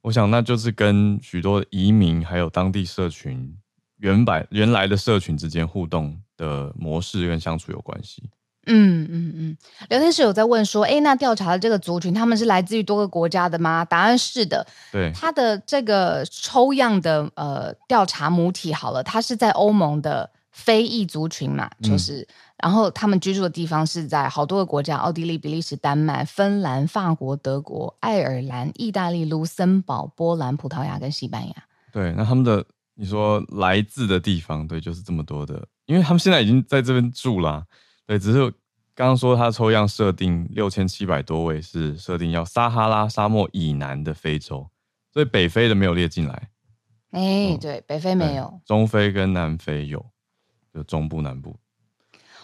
[0.00, 3.54] 我想那就是跟许多移民还有当地社群
[3.98, 8.30] 原版原来的社群之间互动的模式跟相处有关系。
[8.66, 9.56] 嗯嗯嗯，
[9.88, 13.84] 聊天室有在问说，哎，那调查的这个族群，他们是来自于多个国家的吗？
[13.84, 14.66] 答案是的。
[14.90, 22.26] 对，他的这个抽样的呃调查母体好了，他是在欧盟的非裔族群嘛，就是，嗯、
[22.64, 31.54] 然后他们居住的地方是在好多个国家：奥地利、比利时、丹麦、芬兰、法国、德国、爱尔兰、意大利、卢森堡、波兰、葡萄牙跟西班牙。
[31.92, 37.62] 对，那他们的你说来自的地方，对，就是这么多的，因为他们现在已经在这边住了。
[38.06, 38.50] 对，只是
[38.94, 44.68] 刚刚说他抽样设定六千七百多位是设定要撒哈拉沙漠以南的非洲，
[45.12, 46.48] 所以北非的没有列进来。
[47.10, 50.04] 哎、欸嗯，对，北非没有，中非跟南非有，
[50.72, 51.56] 就中部南部。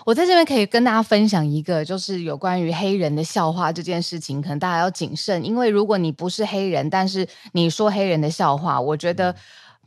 [0.05, 9.33] 我在这边可以跟大家分享一个，就是有关于黑人的笑话这件事情，可能大家要谨慎，因为如果你不是黑人，但是你说黑人的笑话，我觉得，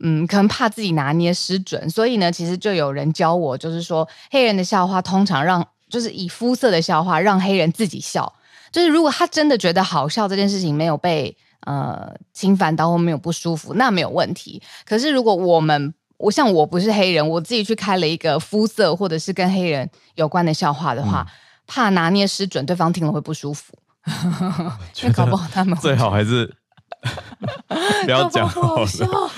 [0.00, 5.66] 嗯，嗯可能怕自己拿捏失准，所以呢，其实就有人教我，就是说黑人的笑话通常让。
[5.88, 8.34] 就是以肤色的笑话让黑人自己笑，
[8.72, 14.60] 就是如果他真的觉得好笑这件事情没有被呃侵犯到或没有不舒服，那没有问题。
[14.84, 21.32] 可是如果我们我像我不是黑人，我自己去开了一个肤色或者是跟黑人有关的笑话的话，嗯、
[21.68, 23.72] 怕拿捏失准，对方听了会不舒服。
[24.92, 26.52] 就搞不好他们最好还是。
[28.04, 28.86] 不要讲好了，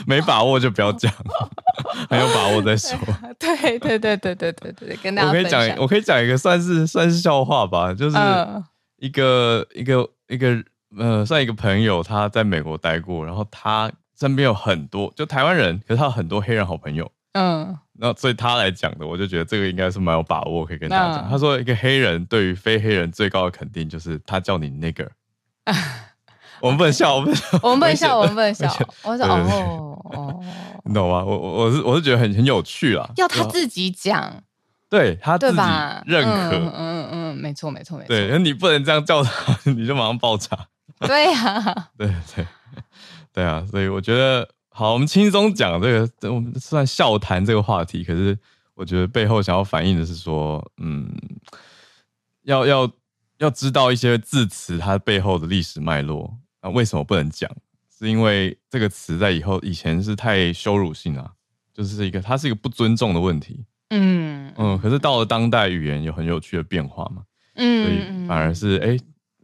[0.07, 1.13] 没把握就不要讲，
[2.09, 2.99] 很有把握再说。
[3.39, 8.17] 对对对对对对对，跟大家我可以讲，我可以讲一个算是算是笑话吧，就是
[8.99, 10.63] 一个、呃、一个一个
[10.99, 17.11] 呃，算一个朋友，他在美国待过，然后他身边有很多就台湾人，可是他有很多黑人好朋友。
[17.33, 21.29] 嗯，那所以他来讲的，我就觉得这个应该是蛮有把握可以跟大家讲。
[21.29, 25.09] 嗯、他说，一个黑人对于非黑人最高的肯定就是他叫你 nigger。
[26.63, 28.67] 我们不能笑，我 们我们不能笑，我们不能笑。
[29.03, 30.41] 我说哦哦，
[30.85, 31.25] 你懂吗？
[31.25, 33.09] 我我我是我是觉得很很有趣啦。
[33.17, 34.43] 要他自己讲，
[34.89, 35.59] 对他自己
[36.07, 38.09] 认可，嗯嗯嗯，没错没错没错。
[38.09, 40.69] 对，你不能这样叫他， 你就马上爆炸。
[41.01, 42.47] 对呀，对对
[43.33, 48.03] 对啊，所以我觉得好，我们轻松讲这个，我们算笑谈这个话题。
[48.03, 48.37] 可是
[48.75, 51.09] 我觉得背后想要反映的是说，嗯，
[52.45, 52.91] 要要
[53.39, 56.35] 要知道一些字词它背后的历史脉络。
[56.69, 57.51] 啊，为什么不能讲？
[57.99, 61.33] 是因为这个词在以后以前是太羞辱性了，
[61.75, 63.65] 就是一个它是一个不尊重的问题。
[63.91, 67.25] 嗯嗯，可是到了当代，语言有很有趣的变化嘛。
[67.55, 68.97] 嗯，所以反而是哎，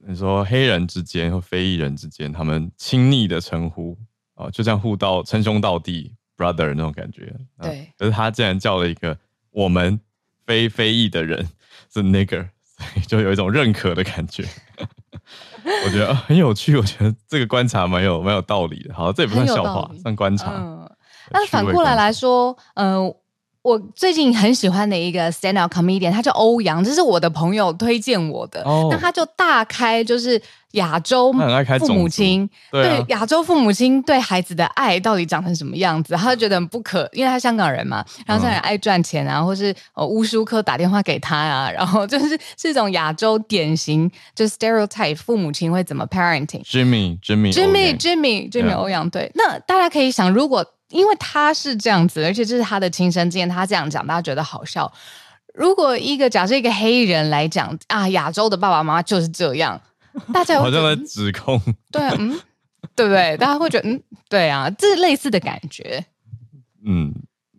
[0.06, 3.98] 你说黑人之间和非裔人之间，他们亲昵的称呼
[4.34, 7.34] 啊，就像互道称兄道弟，brother 那种感觉。
[7.60, 9.18] 对，可是他竟然叫了一个
[9.50, 9.98] 我们
[10.46, 11.48] 非非裔的人
[11.92, 14.44] 是 nigger，所以就有一种认可的感觉。
[15.86, 18.94] 我觉得很有趣，我觉得这个观察蛮有蛮有道理的。
[18.94, 20.52] 好，这也不算笑话，算观察。
[20.54, 20.90] 嗯，
[21.30, 23.16] 那反过来来说，嗯、呃。
[23.64, 28.62] 我最近很喜欢的一个 stand up comedian，他叫欧阳，这是我的朋友推荐我的。
[28.64, 30.38] 哦、那他就大开就是
[30.72, 46.62] 亚洲父母亲对亚洲父母亲对孩子的爱到底长成什么样子，他就觉得很不可，因为他香港人嘛，然后香港人爱赚钱啊，或是呃无时无刻打电话给他啊，然后就是 是一种亚洲典型，就 stereotype 父母亲会怎么 parenting。
[46.66, 49.32] Jimmy，Jimmy，Jimmy，Jimmy，Jimmy 欧阳对。
[49.34, 50.62] 那大家可以想，如果
[50.94, 54.90] 因为他是这样子，而且这是他的亲身经验，他这样讲，大家觉得好笑。
[55.52, 59.80] 如果一个假设一个黑人来讲啊，亚洲的爸爸妈妈就是这样，
[60.32, 62.40] 大家好像在指控，对啊，嗯，
[62.94, 63.36] 对不对？
[63.36, 66.04] 大家会觉得嗯，对啊，这是类似的感觉。
[66.86, 67.12] 嗯，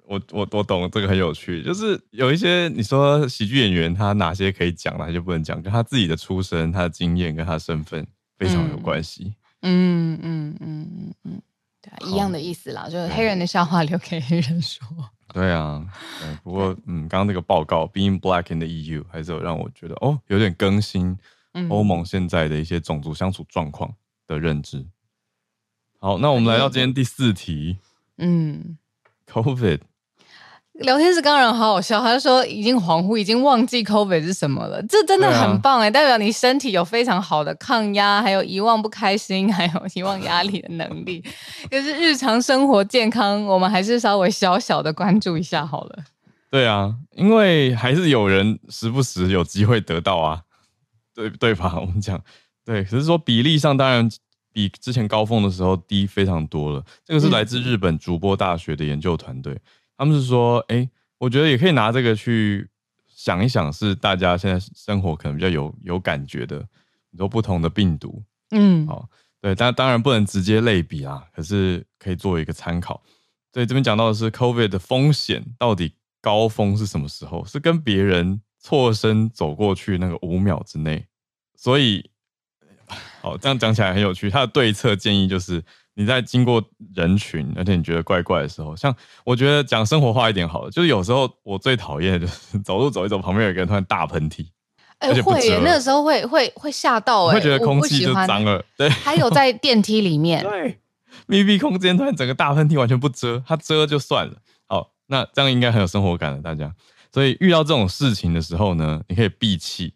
[0.07, 8.05] 我我我懂，这个很有趣，就是有一些你说喜剧演员他哪些可以讲，哪些不能讲，跟他自己的出身、他的经验跟他的身份
[8.37, 9.35] 非常有关系。
[9.61, 11.41] 嗯嗯嗯嗯嗯，
[11.85, 14.87] 对啊，一样的意思啦，就是黑人的笑话留给黑人说。
[15.33, 15.85] 对啊，
[16.21, 21.17] 对，不过嗯，刚刚那个报告，Being Black in the EU，还是有让我觉得哦，有点更新
[21.69, 23.93] 欧盟现在的一些种族相处状况
[24.27, 24.85] 的认知。
[25.99, 27.79] 好，那我们来到今天第四题，
[28.17, 28.77] 嗯
[29.27, 29.81] ，COVID。
[30.79, 34.81] 聊天室刚刚人好好笑，他就说已经恍惚，已经忘记 COVID 是什么了。
[34.87, 41.23] 这真的很棒哎，啊、代表你身体有非常好的抗压，还有遗忘不开心，还有遗忘压力的能力。
[41.71, 45.99] 可是日常生活健康，我们还是稍微小小的关注一下好了。
[46.51, 50.41] 对啊，因为还是有人时不时有机会得到啊，
[51.15, 51.77] 对对吧？
[51.79, 52.21] 我们讲
[52.65, 54.09] 对，只是说比例上当然
[54.51, 56.83] 比之前高峰的时候低非常多了。
[57.05, 59.53] 这个是来自日本筑波大学的研究团队。
[59.53, 59.61] 嗯
[59.97, 62.69] 他们是说，哎、欸，我觉得也可以拿这个去
[63.07, 69.07] 想一想，是大家现在生活可能比较有有感觉的，很多不同的病毒，嗯，好，
[69.41, 73.01] 对，但当然不能直接类比啊，可是可以作为一个参考。
[73.53, 77.45] 所以，这边讲到的是 COVID 的风险到底高峰是什么时候？
[77.45, 81.07] 是跟别人错身走过去那个五秒之内，
[81.55, 82.09] 所以，
[83.21, 84.29] 好，这样讲起来很有趣。
[84.29, 85.63] 他的对策建议就是。
[85.97, 86.61] 你在经过
[86.93, 94.45] 人群，而且你觉得怪怪的时候，像我觉得讲生活化一点好了，就是有时候我最讨厌的就是走路走一走，旁边有一个人突然大喷嚏，
[94.97, 98.89] 哎、欸，会耶，那个时候会会会吓到，哎，会觉得空气就脏了，对。
[98.89, 100.79] 还有在电梯里面，对，
[101.27, 104.33] 密闭空间突然整个大喷嚏完全不遮，它遮就算了，
[104.67, 106.75] 好，那这样应该很有生活感了，大家。
[107.13, 109.93] 所以遇到这种事情的时候呢，你可以闭气，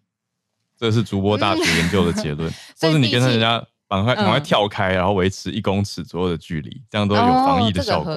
[0.79, 3.61] 这是主播大学研究的结论， 或者你跟他人家。
[3.89, 8.15] 赶快赶快跳开，然后维持一公尺左右的距离，这样都有防疫的效果。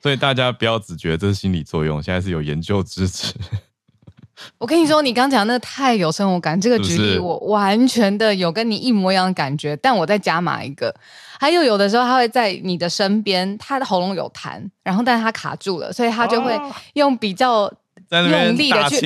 [0.00, 3.32] 所以大家不要只觉得这是心理作用，现在是有研究支持。
[4.58, 9.74] 我跟你说，你刚讲那太有生活感，这个举例我完全的有跟你一模一样的感觉。
[9.76, 10.94] 但我再加码一个，
[11.40, 16.60] 还有有的时候他会在你的身边，他的喉咙有痰，然后但是他卡住了，所以他就会
[16.92, 17.72] 用比较。
[18.10, 18.96] 用力的去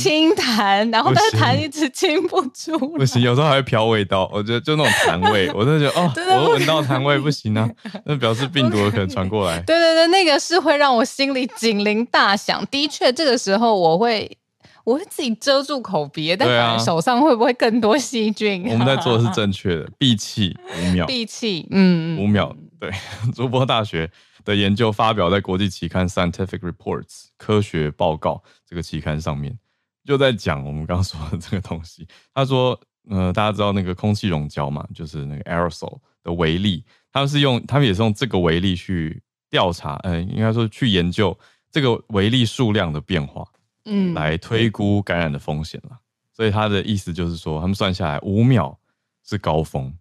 [0.00, 2.88] 轻弹， 然后但是弹一直清不出不。
[2.98, 4.30] 不行，有时候还会飘味道。
[4.32, 6.12] 我觉得就那种痰味， 我真的觉得哦，
[6.44, 7.68] 我闻到痰味不行啊，
[8.04, 9.58] 那表示病毒有可能传过来。
[9.60, 12.64] 对对对，那个是会让我心里警铃大响。
[12.70, 14.36] 的确，这个时候我会
[14.84, 18.66] 我会自己遮住口鼻，但手上会不会更多细菌？
[18.70, 22.54] 我们在做的是正确的， 闭气五秒，闭气，嗯，五秒。
[22.80, 22.90] 对，
[23.34, 24.08] 筑波大学。
[24.48, 27.04] 的研究发表在国际期刊《Scientific Reports》
[27.36, 29.58] 科学报告这个期刊上面，
[30.06, 32.08] 就在讲我们刚刚说的这个东西。
[32.32, 32.80] 他说，
[33.10, 36.82] 呃，大家知道那个空气溶胶嘛，就是那个 aerosol 的微粒，
[37.12, 41.38] 他们是用，他们也是用这个微粒去调查，呃，应该说去研究
[41.70, 43.46] 这个微粒数量的变化，
[43.84, 45.98] 嗯，来推估感染的风险了。
[46.32, 48.78] 所以他的意思就是说，他们算下来五秒
[49.22, 49.92] 是高峰。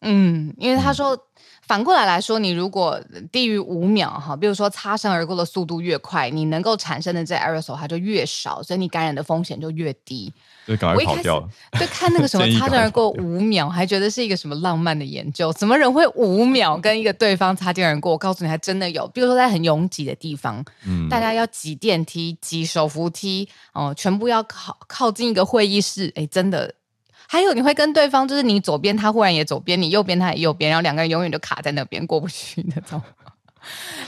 [0.00, 1.14] 嗯，因为他说。
[1.14, 1.20] 嗯
[1.68, 2.98] 反过来来说，你如果
[3.30, 10.32] 低于五秒哈，比如说擦身而过的速度越快，你能够产生的这 aerosol 它就越少，所以你感染的风险就越低。
[10.66, 11.48] 就赶快跑掉了。
[11.72, 15.52] 对，看那个 什么擦身而过五秒，还觉得是一个什么浪漫的研究？
[15.52, 18.12] 怎么人会五秒跟一个对方擦肩而过？
[18.12, 19.06] 我告诉你，还真的有。
[19.08, 26.74] 比如说在很拥挤的地方，嗯，大家要挤电梯、挤手扶梯，哦，全部要靠靠近一个会议室，哎，真的。
[27.30, 33.00] 还有，你会跟对方，就是你左边，他忽然也左边；你右边，他也右边，然后两个人永远就卡在那边过不去那种。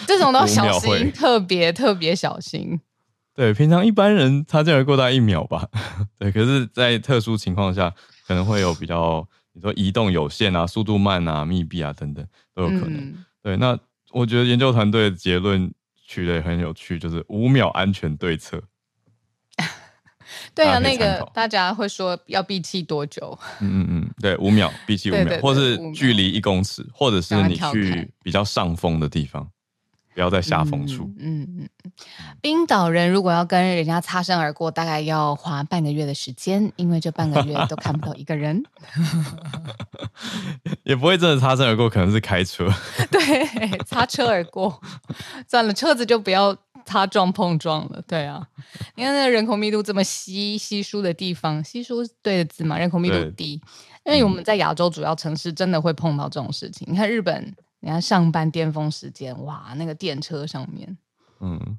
[0.07, 2.81] 这种都 要小心，特别特别小心。
[3.35, 5.69] 对，平常一般人擦肩而过大概一秒吧。
[6.19, 7.93] 对，可是，在特殊情况下，
[8.27, 12.97] 可能会有比较，你说移动有限啊、速度慢啊、密闭啊等等都有可能。
[12.97, 13.79] 嗯、对，那
[14.13, 15.71] 我觉得研究团队的结论
[16.07, 18.63] 取得也很有趣，就是五秒安全对策。
[20.55, 23.38] 对啊，那个大家会说要闭气多久？
[23.61, 29.49] 嗯嗯嗯，对，五秒闭气五秒，或是距离一公尺，或者是你去比较上风的地方，
[30.14, 31.11] 不要在下风处。
[31.19, 31.69] 嗯嗯嗯。
[32.40, 38.62] 冰岛人如果要跟人家擦身而过，大概要花半个月的时间，因为这半个月都看不到一个人。
[40.85, 42.69] 也不会真的擦身而过，可能是开车。
[43.11, 44.81] 对，擦车而过，
[45.49, 46.57] 算了，车子就不要。
[46.87, 48.47] 擦撞碰撞了，对啊，
[48.97, 53.61] 你看那个人口密度这么稀稀疏的地方，稀疏对的字嘛，人口密度低，
[54.05, 56.87] 因为我们在亚洲主要城市真的会碰到这种事情。
[56.91, 60.99] 嗯、你看日本，你看上班巅峰时间，哇，那个电车上面，
[61.41, 61.78] 嗯，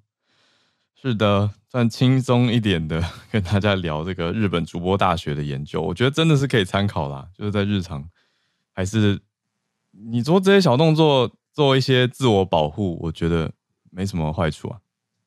[1.01, 7.27] 是的，算轻松一点的跟大家聊这个日本主播大学的研究，我觉得真的是可以参考啦。
[7.35, 8.07] 就是在日常，
[8.73, 9.19] 还是
[9.91, 13.51] 你做这些小动作，做一些自我保护，我觉得
[13.89, 14.79] 没什么坏处啊。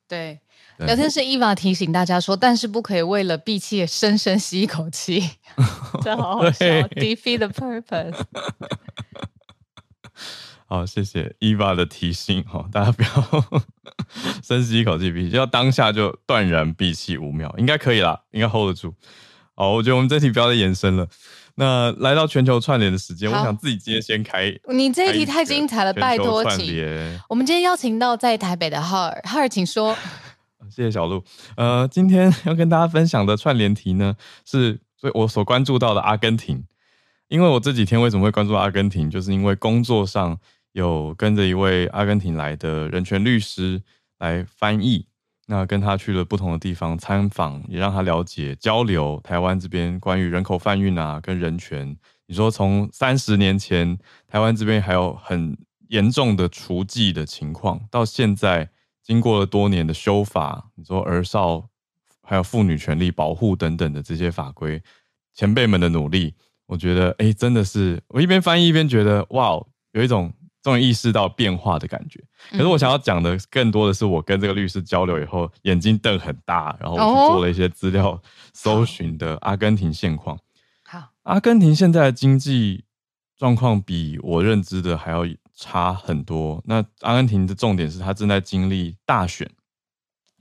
[0.07, 0.39] 对，
[0.79, 5.31] 聊天室伊娃提醒大家说，但是不可以为了闭气深深吸一口气，
[6.05, 8.21] 这好好笑，defeat the purpose。
[10.67, 13.09] 好，谢谢 Eva 的提醒哈，大家不要
[14.43, 18.95] 深吸一口气，闭气，要当下就断然闭气五秒，应该可以啦，应该 hold 得住。
[19.55, 21.09] 好，我觉得我们这题不要再延伸了。
[21.57, 24.53] 那来到全球串联的时间，我想自己今天先开。
[24.73, 26.75] 你这一题太精彩了，拜托，请。
[27.29, 29.97] 我们今天邀请到在台北的浩尔，浩尔，请说。
[30.71, 31.23] 谢谢小鹿。
[31.57, 36.65] 呃，今天要跟大家分享的串联题呢，是所以我所关注到的阿根廷。
[37.29, 40.39] 因为我这几天为什么会关注阿根廷，就是因为工作上
[40.73, 43.83] 有跟着一位阿根廷来的人权律师
[44.19, 45.07] 来翻译，
[45.47, 51.97] 那跟他去了不同的地方参访，也让他了解交流台湾这边关于人口贩运啊跟人权。
[52.27, 55.57] 你说从三十年前台湾这边还有很
[55.89, 58.71] 严重的除妓的情况，到现在
[59.03, 61.69] 经过了多年的修法，你说儿少
[62.23, 64.83] 还有妇女权利保护等等的这些法规，
[65.35, 66.35] 前辈们的努力。
[66.67, 69.51] 我觉得，哎、真的是我一边翻译一边觉得，哇，
[69.93, 70.33] 有一种
[70.65, 72.19] 终于意识到变化的感觉。
[72.51, 78.21] 可是我想要讲的更多的是，我跟这个律师交流以后，眼睛瞪很大，然后我去做了一些资料
[78.55, 80.39] 搜寻的阿根廷现况。
[80.85, 82.87] 好，阿根廷现在的经济
[83.37, 86.63] 状况比我认知的还要差很多。
[86.65, 89.49] 那阿根廷的重点是，他正在经历大选，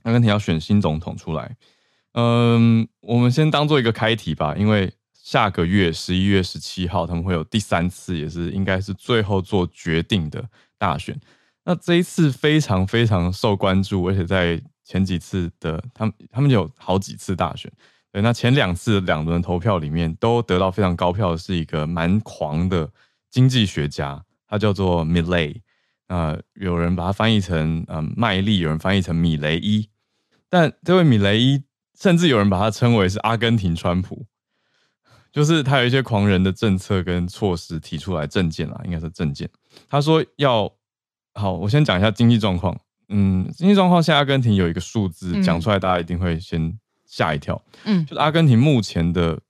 [0.04, 1.54] 阿根廷要选新总统出来。
[2.14, 4.90] 嗯，我们先当做一个开题吧，因为。
[5.24, 10.46] 下个月十一月十七号，他们会有第三次，也是应该是最后做决定的
[10.76, 11.18] 大选。
[11.64, 17.72] 那这一次非常非常受关注，而且在前几次的他们他们有好几次大选。
[18.12, 22.92] 对，那前两次两轮投票里面都得到非常高票的是一个蛮狂的
[23.30, 25.62] 经济学家，他叫做 Milei。
[26.06, 29.88] 那有人把它翻译成嗯麦利，有人翻译成米雷伊。
[30.50, 31.64] 但这位米雷伊，
[31.98, 34.26] 甚至有人把他称为是阿根廷川普。
[35.34, 39.50] 就是他有一些狂人的政策跟措施提出来政见啦，应该是政见。
[39.90, 40.70] 他说要
[41.34, 42.78] 好，我先讲一下经济状况。
[43.08, 47.60] 嗯，经济状况，现在阿根廷有一个数字讲出来，大家一定会先吓一跳。
[47.82, 49.40] 嗯，就是阿根廷目前的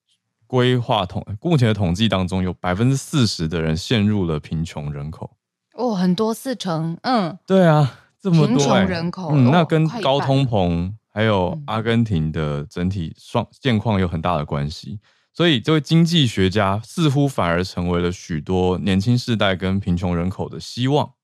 [0.47, 5.37] 规划统，目前的统计当中有百分之四十的人陷入了贫穷人口。
[5.75, 14.99] 哦，很多四成，嗯，对啊，这么多、欸、贫穷人口，嗯，那跟高通膨还有阿根廷的整体状现况有很大的关系。
[15.37, 21.15] 所以，这位经济学家似乎反而成为了许多年轻世代跟贫穷人口的希望，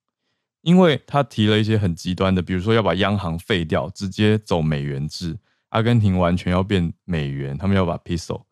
[0.62, 5.38] 因为他提了一些很极端的，比如说要把央行废掉，直接走美元制，
[5.68, 8.42] 阿根廷完全要变美元，他们要把 peso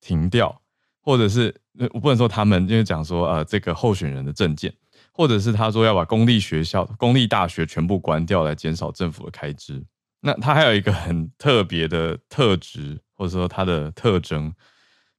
[0.00, 0.62] 停掉，
[1.02, 1.54] 或者是
[1.92, 4.72] 我不能说他们，因为讲说呃这个候选人的政见，
[5.12, 9.84] 或者是他说要把公立学校、公立大学全部关掉来减少政府的开支。
[10.20, 14.54] 那他还有一个很特别的特质，或者说他的特征。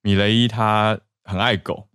[0.04, 1.88] 米雷伊他很爱狗，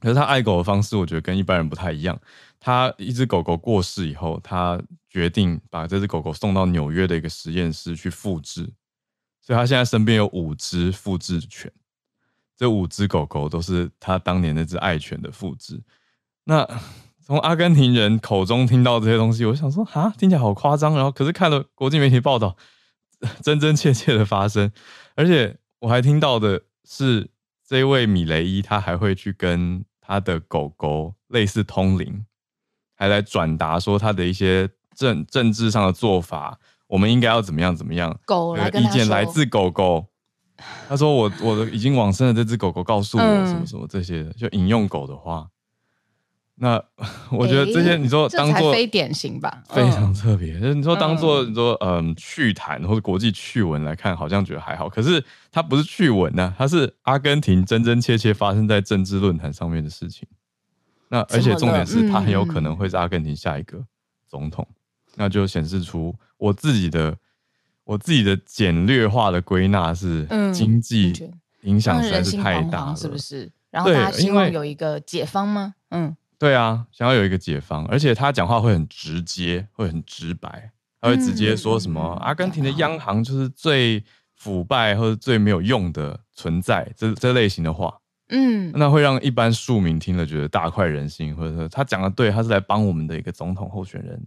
[0.00, 2.20] 可是他爱狗的方式，我觉得跟一般人不太一样。
[2.60, 8.72] 他一只狗狗过世以后，他决定把这只狗狗送到纽约的一个实验室去复制，
[9.40, 11.72] 所以他现在身边有五只复制犬。
[12.56, 15.80] 这五只狗狗都是他当年那只爱犬的复制。
[16.44, 16.64] 那
[17.28, 20.96] 从阿根廷人口中听到这些东西，我想说啊，听起来好夸张。
[20.96, 22.56] 然后可是看了国际媒体报道，
[23.44, 24.72] 真真切切的发生，
[25.14, 26.62] 而且我还听到的。
[26.90, 27.28] 是
[27.68, 32.24] 这位米雷伊，他还会去跟他的狗狗类似通灵，
[32.96, 38.18] 还来转达说他的一些政政治上的做法，我们应该要怎么样怎么样。
[38.24, 40.06] 狗意见来自狗狗，
[40.88, 45.46] 他说我我的已经往生的这只狗狗告诉我什么什么这些，就引用狗的话。
[46.60, 46.82] 那
[47.30, 50.58] 我觉得这些你说当做非典型吧， 非常特别。
[50.58, 54.88] 就是你说当做你说嗯趣谈或者国际趣闻来看，好像觉得还好。
[54.88, 60.26] 可是它不是趣闻呐，它是阿根廷真真切切发生在政治论坛上面的事情。
[61.08, 63.82] 那而且重点是，他很有可能会是阿根廷下一个
[64.28, 64.66] 总统。
[65.14, 67.16] 那就显示出我自己的
[67.84, 71.12] 我自己的简略化的归纳是，经济
[71.62, 73.50] 影响实在是太大了，是不是？
[73.70, 75.74] 然后大家希望有一个解方吗？
[75.90, 76.16] 嗯。
[76.38, 80.70] 对啊，想要有一个解放，而且他讲话会很直接，会很直白，
[81.00, 84.04] 他会直接说什么、嗯、阿根廷的央行就是最
[84.36, 94.24] 腐败或者最没有用的存在，这这类型的话，嗯，那会让一般庶民听了觉得大快人心，或者说他讲的对，他是来帮我们的一个总统候选人，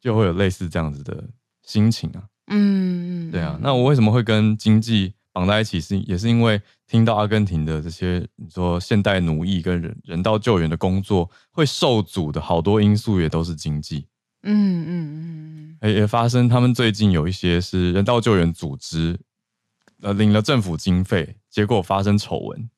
[0.00, 1.22] 就会有类似这样子的
[1.62, 2.24] 心情啊。
[2.48, 3.56] 嗯，对啊。
[3.62, 5.80] 那我为什么会跟经济绑在一起？
[5.80, 14.06] 是也是因为听到阿根廷的这些你说现代奴役跟人人道救援的工作会受阻的好多因素，也都是经济。
[14.46, 19.18] 嗯嗯嗯，也也发生，他们最近有一些是人道救援组织，
[20.02, 22.70] 呃，领了政府经费，结果发生丑闻，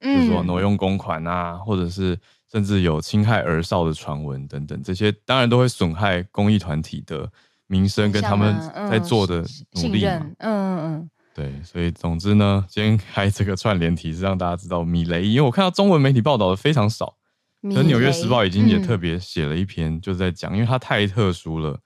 [0.00, 2.18] 嗯，就是说挪用公款啊，或者是
[2.50, 7.30] 甚至有侵害儿少的传闻等等，这些当然都会损害公益团体的
[7.66, 8.58] 名声跟他们
[8.90, 10.26] 在做的努力嘛。
[10.38, 17.14] 嗯嗯嗯，对，所以总之呢，今天开这个串联题是让大家知道米雷，因为我看到中文媒体报道的非常少。
[17.62, 21.78] 可是《纽约时报》已经也特别写了一篇，嗯、就是在讲，因为它太特殊了，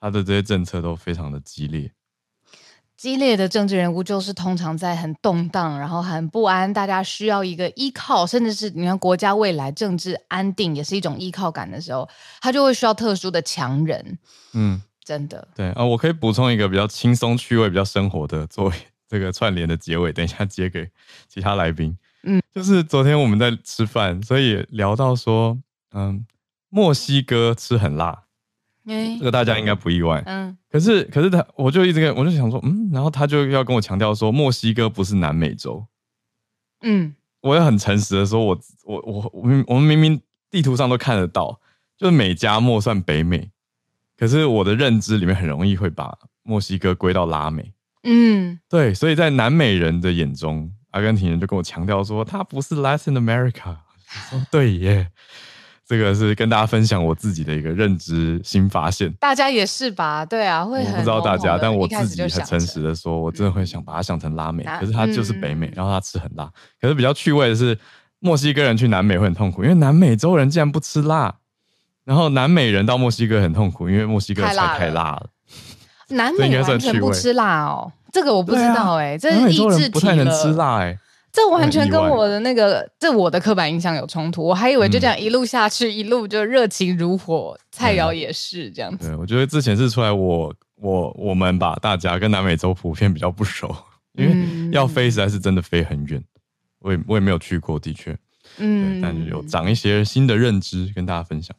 [0.00, 1.92] 它的这些政策都非常的激烈。
[2.96, 12.08] 激烈的政治人物就是通常在很动荡，然后很不安，大家需要一个依靠，甚至是你看国家未来政治安定也是一种依靠感的时候，
[12.40, 14.18] 他就会需要特殊的强人。
[14.52, 15.48] 嗯，真的。
[15.54, 18.74] 对啊、呃，我可以补充一个比较轻松趣味、比较生活的作为
[19.08, 20.88] 这个串联的结尾，等一下接给
[21.28, 21.96] 其他来宾。
[22.22, 25.58] 嗯，就是昨天我们在吃饭，所以聊到说，
[25.92, 26.26] 嗯，
[26.68, 28.24] 墨西哥吃很辣，
[28.86, 30.22] 欸、这个大家应该不意外。
[30.26, 35.86] 嗯，可是可是他，我就一直跟我就想说，嗯，然后他就要跟我强调说，墨西哥不是南美洲。
[36.82, 40.20] 嗯，我也很诚实的说，我我我我们我们明明
[40.50, 41.58] 地图上都看得到，
[41.96, 43.50] 就是美加墨算北美，
[44.20, 47.72] 可是我的认知里面很容易会把墨西哥归到拉美。
[48.04, 50.70] 嗯，对，所以在南美人的眼中。
[50.92, 53.76] 阿根廷人就跟我强调说，他不是 Latin America。
[54.28, 55.06] 说对耶，
[55.86, 59.12] 这个是跟大家分享我自己的一个认知新发现。
[59.20, 60.26] 大家也是吧？
[60.26, 60.80] 对啊，会。
[60.80, 66.50] 我不知道大家，但我自己很诚实的说，我真的会想把它想成拉美，可是它就是北美，然后它吃很辣。
[66.80, 67.78] 可是比较趣味的是，
[68.18, 71.36] 墨西哥人去南美会很痛苦，因为南美洲人竟然不吃辣。
[72.10, 75.30] 然后南美人到墨西哥很痛苦，因为墨西哥菜太辣了。
[76.08, 77.92] 南美完全不吃辣哦。
[78.12, 80.98] 这个我不知道哎、欸，啊、这是意志体不太能吃辣哎、欸，
[81.30, 84.44] 这完全跟我的那个这我的刻板印象有冲突。
[84.44, 89.06] 我还以为就这样一路下去，嗯、一路就热情如火，菜肴也是这样子。
[89.06, 93.72] 对，我觉得之前是出来我我我们吧，大家跟南美洲普遍比较不熟，
[94.18, 96.20] 因为要飞实在是真的飞很远，
[96.80, 98.18] 我也我也没有去过，的确，
[98.58, 101.54] 嗯，但是有长一些新的认知跟大家分享。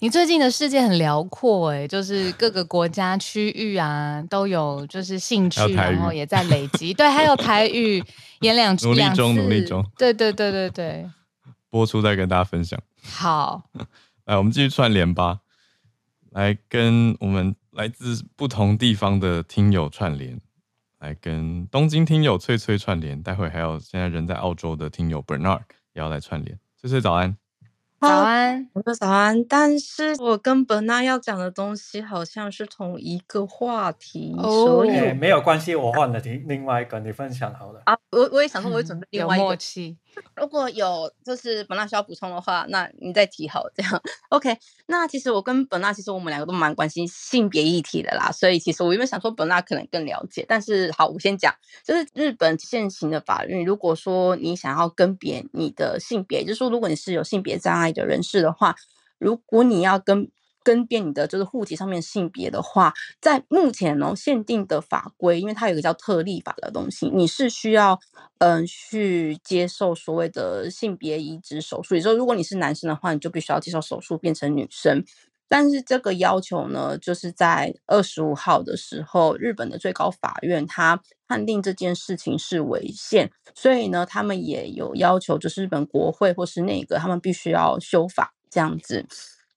[0.00, 6.92] 你最近的世界很辽阔哎，就是各个国家区域啊都有，就是兴趣，然后也在累积。
[6.92, 8.02] 对，还有台语
[8.40, 9.84] 演两 努力中，努力中。
[9.96, 11.10] 对对对对对，
[11.70, 12.78] 播出再跟大家分享。
[13.02, 13.62] 好，
[14.24, 15.40] 来我们继续串联吧，
[16.30, 20.40] 来跟我们来自不同地方的听友串联，
[20.98, 25.62] 来跟东京听友翠翠串联，待会还有现在人在澳洲的听友 Bernard
[25.94, 26.58] 也要来串联。
[26.80, 27.36] 翠翠早安。
[28.08, 37.82] 早安，我说早安，但是我跟本娜要讲的东西好像是同一个话题，哦、所以、欸、没有关系，我换了另另外一个，你分享好了。
[37.86, 39.42] 啊，我我也想说，我也准备另外一个。
[39.42, 39.96] 有默契。
[40.36, 44.02] 如果有就是本娜需要补充的话，那你再提好这样。
[44.28, 44.56] OK，
[44.86, 51.54] 那其实我跟本娜其实我们两个都蛮关心性别议题的啦，所以其实我原本想说本娜可能更了解，但是好，我先讲，
[51.84, 58.74] 就是日本现行的法律，如果说你想要更别你的性别，就是说如果你是有性别障碍的人士的话，
[59.18, 60.30] 如果你要跟
[60.64, 68.00] 更变你的就是户籍上面性别的话，在目前呢限定的法规，因为它有一个叫特例法的东西，你是需要
[68.38, 71.94] 嗯、去接受所谓的性别移植手术。
[71.94, 75.04] 也就是，如果你是男生的话，你就必须要接受手术变成女生。
[75.46, 89.06] 但是这个要求呢，就是在二十五号的时候，日本的最高法院他判定这件事情是违宪，所以呢，他们也有要求，就是日本国会或是那个他们必须要修法这样子。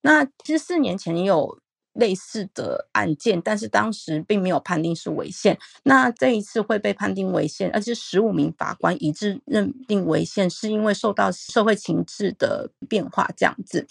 [0.07, 1.59] 那其实四年前也有
[1.91, 5.59] 类似的案件，但是当时并没有判定是违宪。
[5.83, 13.85] 那这一次会被判定违宪，而且十五名法官一致认定违宪，是因为受到社会情势的变化这样子。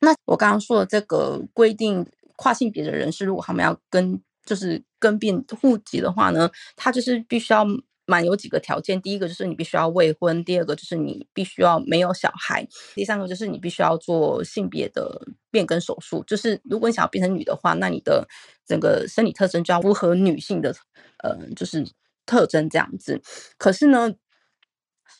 [0.00, 7.66] 那我刚刚说的这个规定，跨性别的人士如果他们要跟就是更变户籍的话呢，他就是必须要。
[8.06, 16.24] 满有几个条件，第一个就是你必须要未婚，第二个就是你必须要没有小孩，第三个就是你必须要做性别的变更手术。
[16.26, 18.26] 就是如果你想要变成女的话，那你的
[18.64, 20.74] 整个生理特征就要符合女性的，
[21.22, 21.84] 呃，就是
[22.24, 23.20] 特征这样子。
[23.58, 24.12] 可是呢，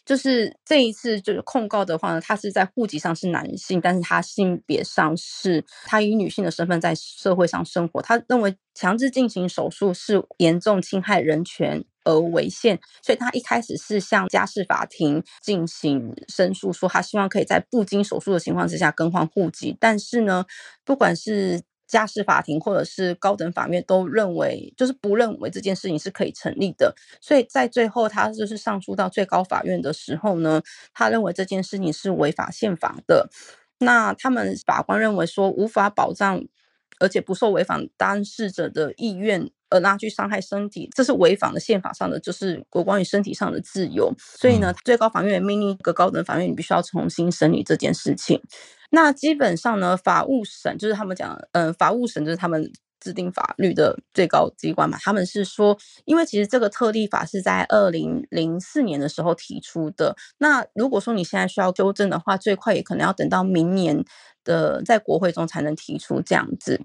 [0.07, 8.01] 就是这一次就是控告的话呢，他是在户籍上是男性，但是他性别上是他以女性的身份在社会上生活。
[8.01, 11.85] 他认为强制进行手术是严重侵害人权。
[12.09, 19.77] 而违宪，所以他一开始是向家事法庭进行申诉，说他希望可以在不经手术的情况之下更换户籍。
[19.81, 20.45] 但是呢，
[20.85, 30.62] 不管是家事法庭或者是高等法院都认为，就是不认为这件事情是可以成立的，所以在最后他就是上诉到最高法院的时候呢，
[30.93, 33.28] 他认为这件事情是违法宪法的。
[33.78, 36.43] 那他们法官认为说无法保障，
[36.99, 44.12] 而且不受违反当事者的意愿而拉去伤害身体，这是违反了宪法上的，就是有关于身体上的自由。
[44.19, 48.41] 所以呢，最高法院也命令一个高等法院，你必须要重新审理这件事情。
[48.91, 54.97] 那基本上呢，法务省就是他们讲，嗯、呃，法务省就是他们制定法律的最高机关嘛。
[55.01, 60.17] 他们是说，因为其实这个特例法是在二零零四年的时候提出的。
[60.39, 64.05] 那如果说你现在需要纠正的话，最快也可能要等到明年
[64.45, 66.81] 的在国会中才能提出这样子。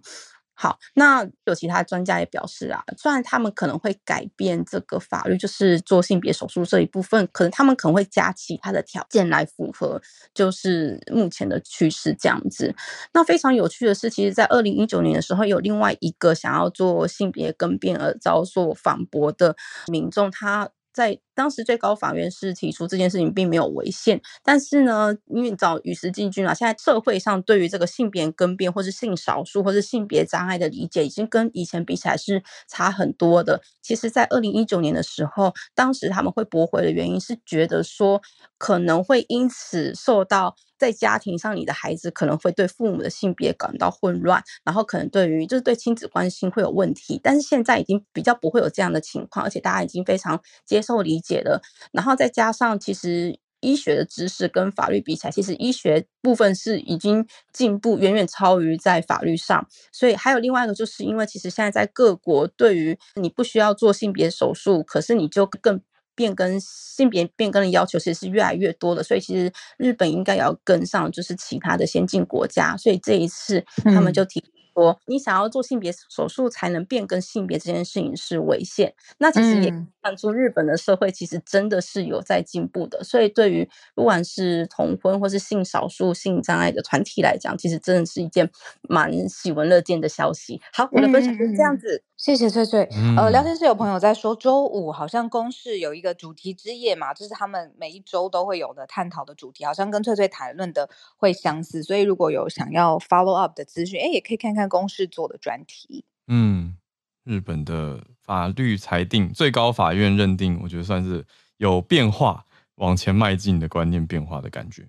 [0.61, 9.99] 好，那有其他专家也表示啊，虽然他们可能会改变这个法律，就是做性别手术这一部分，可能他们可能会加其他的条件来符合，
[10.35, 12.75] 就是目前的趋势这样子。
[13.11, 19.55] 那非常有趣的是，其实，在二零一九年的时候，有另外一个想要做性别更变而遭受反驳的
[19.87, 20.69] 民众，他。
[20.93, 33.59] 在当时最高法院是提出这件事情并没有违宪，但是呢，因为你知道与时俱进啊，现在社会上对于这个性别更变或是性少数或是性别障碍的理解，已经跟以前比起来是差很多的。
[33.81, 38.21] 其实，在二零一九年的时候，当时他们会驳回的原因是觉得说
[38.59, 40.55] 可能会因此受到。
[40.81, 47.21] 在家庭上，你的孩子可能会对父母的性别感到混乱，然后可能对于就是对亲子关系会有问题。
[47.21, 51.61] 但是现在已经比较不会有这样的情况，而且大家已经非常接受理解了。
[51.91, 59.65] 然后再加上，其实医学的知识跟法律比起来，其实医学部分是已经进步远远超于在法律上。
[59.91, 65.81] 所以还有另外一个，就是因为其实现在在各国，对于你不需要做性别手术，可是你就更。
[66.13, 72.75] 变更性别变更的要求其实是越来越多的，所以其实日本应该也要跟上，就是其他的先进国家。
[72.75, 74.43] 所以这一次他们就提
[74.73, 78.93] 说，你想要做性别手术才能变更性别这件事情是违宪。
[79.17, 83.03] 那其实也看出日本的社会其实真的是有在进步的。
[83.03, 88.49] 所以对于不管是同婚或是性少数、性障碍的团体来讲，其实真的是一件
[88.81, 90.61] 蛮喜闻乐见的消息。
[90.73, 92.03] 好，我的分享就是这样子。
[92.17, 92.87] 谢谢翠翠。
[93.17, 101.81] 呃，聊天室有朋友在说，周五好像公视有一个主题之夜嘛，这是他们每一周都会有的探讨的主题，好像跟翠翠谈论的会相似。
[101.81, 106.05] 所以如果有想要 follow up 的资讯，哎，也可以看看办公室做的专题。
[106.27, 106.77] 嗯，
[107.23, 111.25] 日本的法律裁定，最高法院认定，我觉得算是
[111.57, 112.45] 有变化，
[112.75, 114.87] 往前迈进的观念变化的感觉。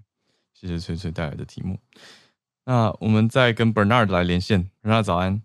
[0.52, 1.78] 谢谢翠翠带来的题目。
[2.66, 5.42] 那我们再跟 Bernard 来连线，Bernard 早安。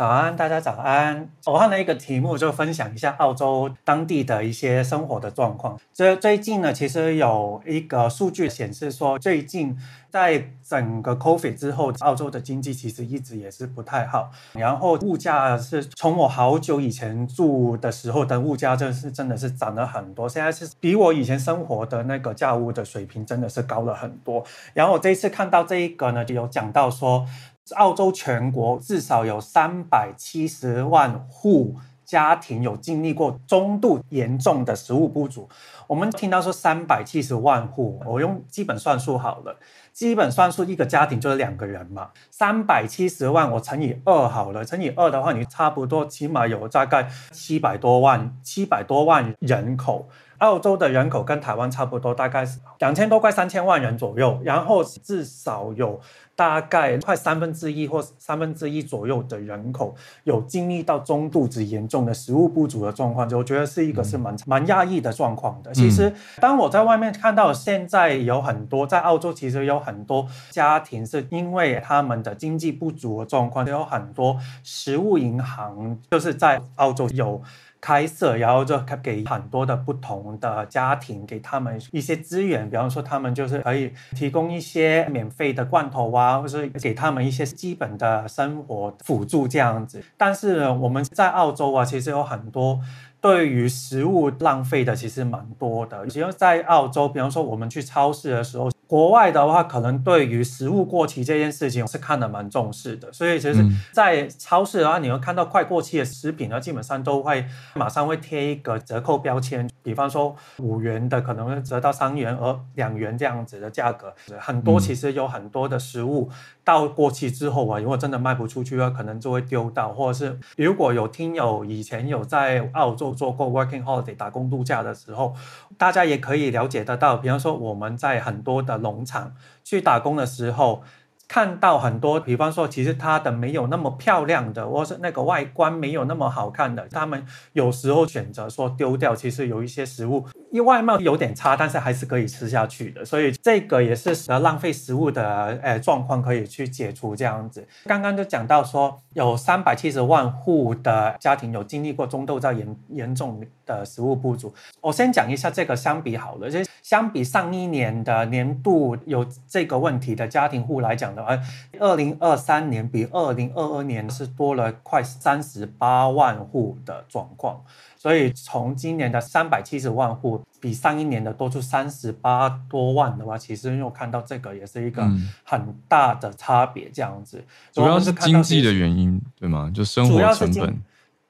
[0.00, 1.28] 早安，大家早安。
[1.44, 5.78] 我换了一个题目，就分享一下澳洲当地的一些生活的状况。
[5.92, 9.76] 这最近呢，其实有一个数据显示说，最近
[10.08, 14.30] 在整个 COVID 之后，澳洲的经济其实一直也是不太好。
[14.54, 20.26] 然后物价是从我好久以前住的时候的物价，真是真的是涨了很多。
[20.26, 24.42] 现在是比我以前生活的那个价物的水平真的是高了很多。
[24.72, 27.26] 然后我这一次看到这一个呢，就有讲到说。
[27.74, 35.48] 澳洲全国至少有三百七十万户家庭有经历过中度严重的食物不足。
[35.86, 39.56] 我们听到说三百七十万户，我用基本算数好了，
[39.92, 50.08] 基本算数一个家庭就是两个人嘛，三百七十万我乘以二好了，乘以二的话，你差不多起码有大概七百多万，七百多万人口。
[50.40, 55.98] 澳洲的人口跟台湾差不多，大概是两千多，快三千万人左右，然后至少有。
[56.36, 65.70] 大概快三分之一或三分之一左右的人口有经历到中度至严重的食物不足的状况，就我觉得是一个是蛮蛮压抑的状况的。
[65.74, 66.10] 其实，
[66.40, 77.42] 当我在外面看到现在有很多在澳洲，其实有很多家庭是因为他们的经济不足的状况，有很多食物银行就是在澳洲有。
[77.80, 90.02] 开设，然后就给很多的不同的家庭，给他们一些资源，比方说他们就是可以提供一些免费的罐头啊，或是给他们一些基本的生活辅助这样子。
[90.16, 92.80] 但是我们在澳洲啊，其实有很多。
[93.22, 116.28] 对于食物浪费的其实蛮多的，其实在澳洲，比方说我们去超市的时候，国外的话可能对于食物过期这件事情是看得蛮重视的，所以其实，在超市的话，你会看到快过期的食品呢，基本上都会马上会贴一个折扣标签，比方说五元的可能会折到三元，而两元这样子的价格，很多其实有很多的食物。
[116.64, 125.34] 到过期之后啊，如果真的卖不出去的话，可能就会丢到，或者是如果有听友以前有在澳洲做过 working holiday 打工度假的时候，
[125.76, 129.34] 大家也可以了解得到，比方说我们在很多的农场
[129.64, 130.82] 去打工的时候，
[131.26, 139.14] 看到很多，比方说，其实它的没有那么漂亮的，或是那个外观没有那么好看的，他们有时候选择说丢掉。
[139.14, 143.04] 其实有一些食物，因为外貌有点差，但是还是可以吃下去的。
[143.04, 147.66] 所以这个也是呃浪费食物的呃状况可以去解除这样子。
[147.84, 153.40] 刚刚就讲到说，有三百七十万户的家庭有经历过中度到严严重
[153.78, 154.52] 的食物不足。
[154.80, 161.24] 我先讲一下这个相比好了，就相比上一年的年度有这个问题的家庭户来讲的。
[161.24, 161.38] 话
[161.78, 167.62] 二零二三年比二零二二年是多了快三十八万户的状况，
[167.96, 175.08] 所以从今年的三百七十万户比上一年的多出三十八多万的话，其实又看到这个也是一个
[175.44, 177.38] 很大的差别，这样子。
[177.38, 179.70] 嗯、主要是经济的原因，对吗？
[179.74, 180.76] 就生活成本。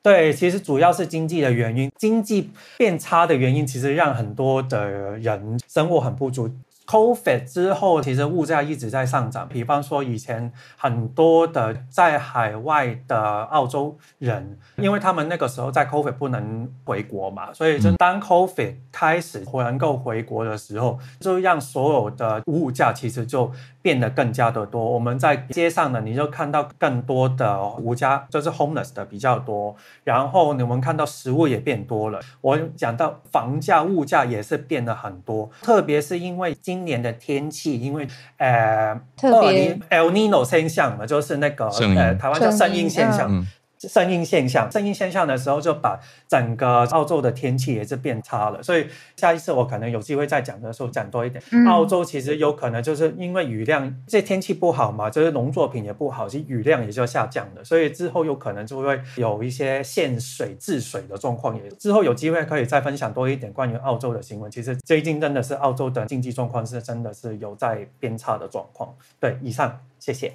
[0.02, 4.88] 对，其实主要是经济的原因，经济变差的原因，其实让很多的
[5.18, 6.50] 人生活很不足。
[6.86, 9.48] COVID 之后，其实物价一直在上涨。
[9.48, 24.84] 比方说，以前很多的在海外的澳洲人，因为他们那个时候在 COVID 不能回国嘛，所以就当 COVID 开始能够回国的时候，就让所有的物价其实就变得更加的多。
[24.84, 29.76] 我们在街上呢，你就看到更多的无家，就是 homeless 的比较多。
[30.02, 32.18] 然后你们看到食物也变多了。
[32.40, 38.08] 我讲到房价、物价也是变得很多，特别是因为今今年的天气，因为
[38.38, 43.44] 呃，特别 El Nino 现象嘛，就是那个呃，台湾叫声音现象。
[43.88, 51.42] 圣婴现象，圣婴现象的时候就把整个澳洲的天气也是变差了，所以下一次我可能有机会再讲的时候讲多一点。
[51.50, 61.56] 嗯、澳洲其实有可能就是因为雨量，这天气不好嘛，就是农作品也不好，其实雨量也就下降了，所以之后有可能就会有一些限水治水的状况。
[61.56, 64.50] 也之后有机会可以再分享多一点关于澳洲的新闻。
[64.50, 68.94] 其实最近真的是澳洲的经济状况是真的是有在变差的状况。
[69.18, 70.34] 对，以上谢谢。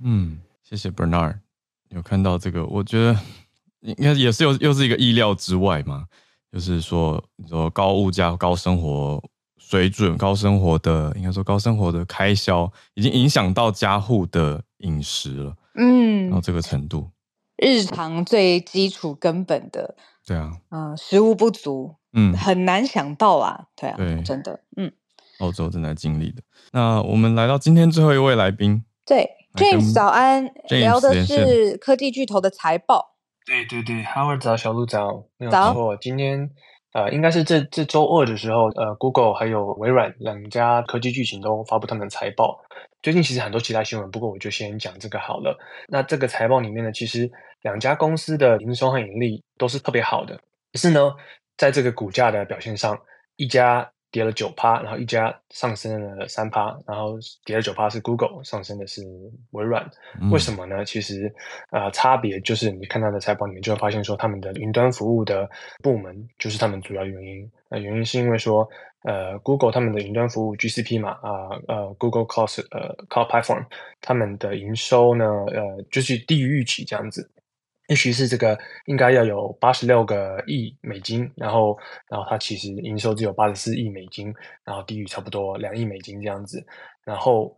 [0.00, 1.49] 嗯，谢谢 Bernard。
[1.90, 3.18] 有看到这个，我觉得
[3.80, 6.06] 应该也是又又是一个意料之外嘛，
[6.52, 9.22] 就是说，你说高物价、高生活
[9.58, 15.56] 水准、高生活的应该说高生活的开销，已经影响到家户的饮食了。
[15.74, 17.10] 嗯，到这个程度，
[17.56, 24.92] 日常最基础根本的，对啊，嗯、呃，食物不足，嗯，很难想到啊，对啊，对，真的，嗯，
[25.38, 26.42] 澳洲正在经历的。
[26.72, 29.39] 那我们来到今天最后一位来宾，对。
[29.54, 33.16] James 早安，James 聊的是科技巨头的财报。
[33.44, 35.96] 对对对，Howard 早，小路早，没有错。
[35.96, 36.48] 今天
[36.92, 42.60] 呃，应该是这这周二的时候，呃，Google 还有微软两家科技巨擎都发布他们的财报。
[43.02, 45.58] 最近其实很多其他新闻，不过我就先讲这个好了。
[45.88, 47.30] 那这个财报里面呢，其实
[47.62, 50.36] 两家公司的营收和盈利都是特别好的，
[50.72, 51.12] 可是呢，
[51.56, 52.98] 在这个股价的表现上，
[53.36, 53.90] 一家。
[54.10, 59.02] 跌了九趴，然后一家上升了三趴，然后跌了九趴是 Google，上升的是
[59.52, 59.88] 微软。
[60.32, 60.84] 为什么呢？
[60.84, 61.32] 其实
[61.70, 65.48] 啊、呃，差别就是你看它的财报里面就会发现说，他们的云端服务的
[65.82, 67.50] 部门就是他们主要原因。
[67.68, 68.68] 那、呃、原因是因为说，
[69.02, 71.30] 呃，Google 他们的云端服务 GCP 嘛，啊
[71.68, 73.64] 呃，呃，Google Cloud 呃 Cloud Platform，
[74.00, 77.30] 他们的营收呢，呃，就是低于预期这样子。
[77.90, 81.76] 也许是这个应该要有八十六个亿美金，然后，
[82.08, 84.32] 然后它其实营收只有八十四亿美金，
[84.64, 86.64] 然后低于差不多两亿美金这样子。
[87.04, 87.52] 然后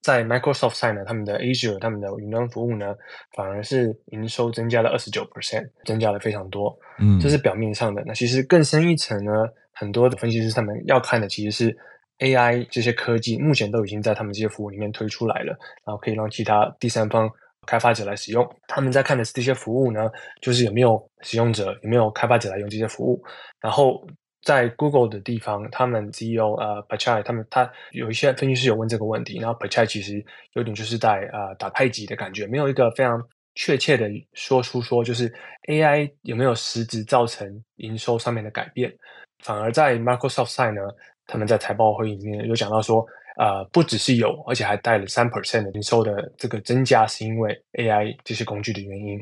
[0.00, 2.94] 在 Microsoft side 呢，他们的 Azure 他们的云端服务呢，
[3.34, 6.78] 反而是营收增加了二十九 percent，增加了非常多。
[7.00, 8.04] 嗯，这是表面上的。
[8.06, 9.32] 那其实更深一层呢，
[9.72, 11.76] 很多的分析师他们要看的其实是
[12.20, 17.28] AI 这些科技，目前都已经在他们这些服务里面推出来了，然后可以让其他第三方。
[17.66, 20.10] 开发者来使用，他们在看的是这些服务呢，
[20.40, 23.22] 就是有没有使用者，有没有开发者来用这些服务。
[23.60, 24.04] 然后
[24.42, 29.80] 在 Google 的地方，他们 CEO 呃 p a c h a i 他们他有一些分析师有问这个问题，然后 p a c h
[29.80, 33.22] a i 其实有点就是在呃打太极的感觉，没有一个非常
[33.54, 35.32] 确切的说出说就是
[35.68, 38.92] AI 有没有实质造成营收上面的改变。
[39.44, 40.82] 反而在 Microsoft side 呢，
[41.26, 43.06] 他们在财报会议里面有讲到说。
[43.36, 49.20] 呃，不只是有，而且还带了三 percent 的营收的这个增加，是因为 AI 这些工具的原因。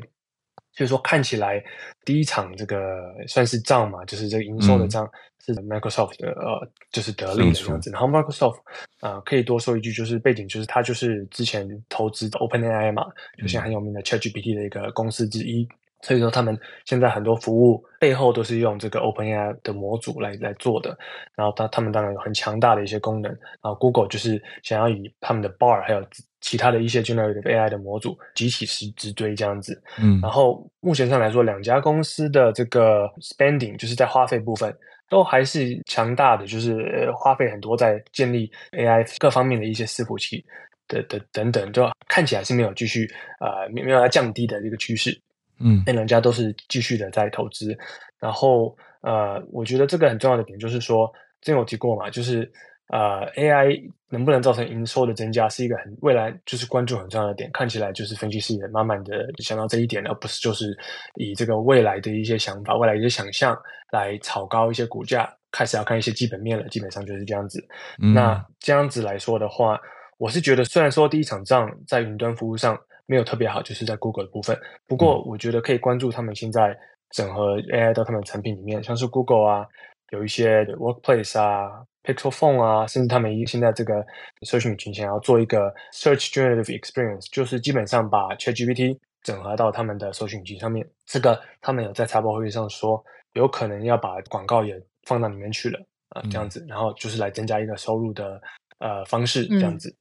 [0.73, 1.61] 所以说，看起来
[2.05, 5.09] 第一场这个算是账嘛，就是这个营收的账
[5.45, 7.91] 是 Microsoft 的，嗯、呃，就是得利的样子。
[7.91, 8.57] 然后 Microsoft
[9.01, 13.05] 啊、呃，可以多说一句，就是背景就是它就是之前投资的 OpenAI 嘛，
[13.37, 15.67] 就现在很有名的 ChatGPT 的一个公司之一。
[16.01, 20.97] 所以说，他们现在很多服务背后都是用这个 OpenAI 的模组来来做的。
[21.35, 23.31] 然后，他他们当然有很强大的一些功能。
[23.31, 26.03] 然后，Google 就是想要以他们的 Bard 还有
[26.39, 29.81] 其他的一些 Generative AI 的模组急起直追这样子。
[29.99, 30.19] 嗯。
[30.21, 34.75] 然后，目前上来说，两家公司的这个 spending 就是在花费部分
[35.09, 40.43] 都还是强大的，就是花费很多在建立 AI 各方面的一些伺服器。
[40.87, 45.17] 的的等等，就看起来是没有继续呃没有要降低的这个趋势。
[45.59, 47.77] 嗯，那人家都是继续的在投资。
[48.19, 52.51] 然后呃，我觉得这个很重要的点就是说，之前有提过嘛，就是。
[52.93, 57.49] 呃，AI 能不能造成营收的增加，是一个很未来就是关注很重要的点。
[57.53, 60.77] 看起来就是分析师也慢慢的想到这一点，而不是就是
[61.15, 63.57] 以这个未来的一些想法、未来一些想象
[63.93, 66.67] 来炒高一些股价，开始要看一些基本面了。
[66.67, 67.65] 基本上就是这样子。
[68.01, 69.79] 嗯、那这样子来说的话，
[70.17, 72.77] 我是觉得虽然说第一场仗在云端服务上
[73.11, 74.57] 没有特别好，就是在 Google 的部分，
[74.87, 76.77] 不过我觉得可以关注他们现在
[77.09, 79.67] 整合 AI 到他们产品里面，像是 Google 啊，
[80.11, 81.85] 有一些 Workplace 啊。
[82.03, 84.03] Pixel Phone 啊，甚至他们现在这个
[84.41, 90.83] 搜寻引擎想要做一个 Search Generative Experience，就是基本上把 ChatGPT 整合到他们的搜寻引擎上面。
[91.05, 98.41] 这个他们有在财报会议上说，有可能要把广告也放到里面去了啊，这样子，然后就是来增加一个收入的
[98.79, 99.95] 呃方式，这样子。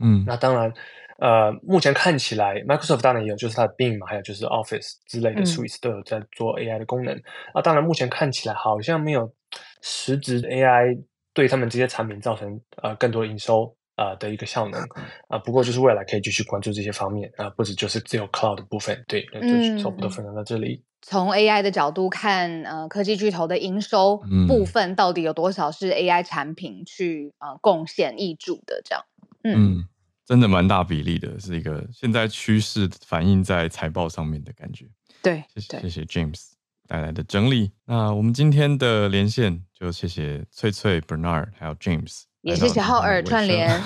[0.00, 0.72] 嗯，那当然，
[1.18, 7.14] 呃，目前看起来 Microsoft 当然也有，就是它的 Bing 嘛，还有就是 Office 之类的 Suites 都有在做 AI 的功能。
[7.54, 9.32] 啊，当然目前看起来好像没有
[9.80, 11.02] 实质 AI。
[11.34, 14.86] 对他们这些产品造成呃更多营收啊、呃、的一个效能啊、
[15.30, 20.84] 呃，不过就是未来可以继续关注这些方面啊、呃，不止就是只有 cloud 的部分，对，那就差不多分享到这里。
[21.00, 28.82] 从 AI 的角度看，呃，科技巨头的营收部分到底有多少是 AI 产品去呃贡献益助的？
[28.84, 29.02] 这样，
[29.42, 29.84] 嗯，嗯，
[30.32, 34.86] 真的蛮大比例的，是一个现在趋势反映在财报上面的感觉。
[35.22, 36.52] 对，谢谢谢谢 James
[36.88, 37.70] 带来的整理。
[37.84, 39.62] 那我们今天的连线。
[39.78, 43.82] 就谢谢翠翠、Bernard 还有 James，也谢谢浩尔串联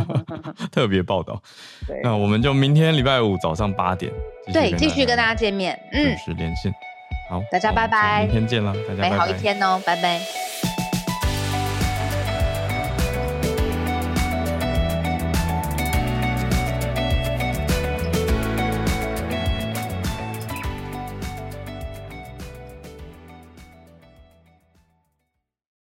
[0.72, 1.42] 特别报道。
[2.02, 4.10] 那我们就明天礼拜五早上八点，
[4.50, 6.72] 对，继续跟大家见面，嗯，准时连线。
[7.28, 10.73] 好，大家拜拜，明天见了，大家美好一天哦，拜拜。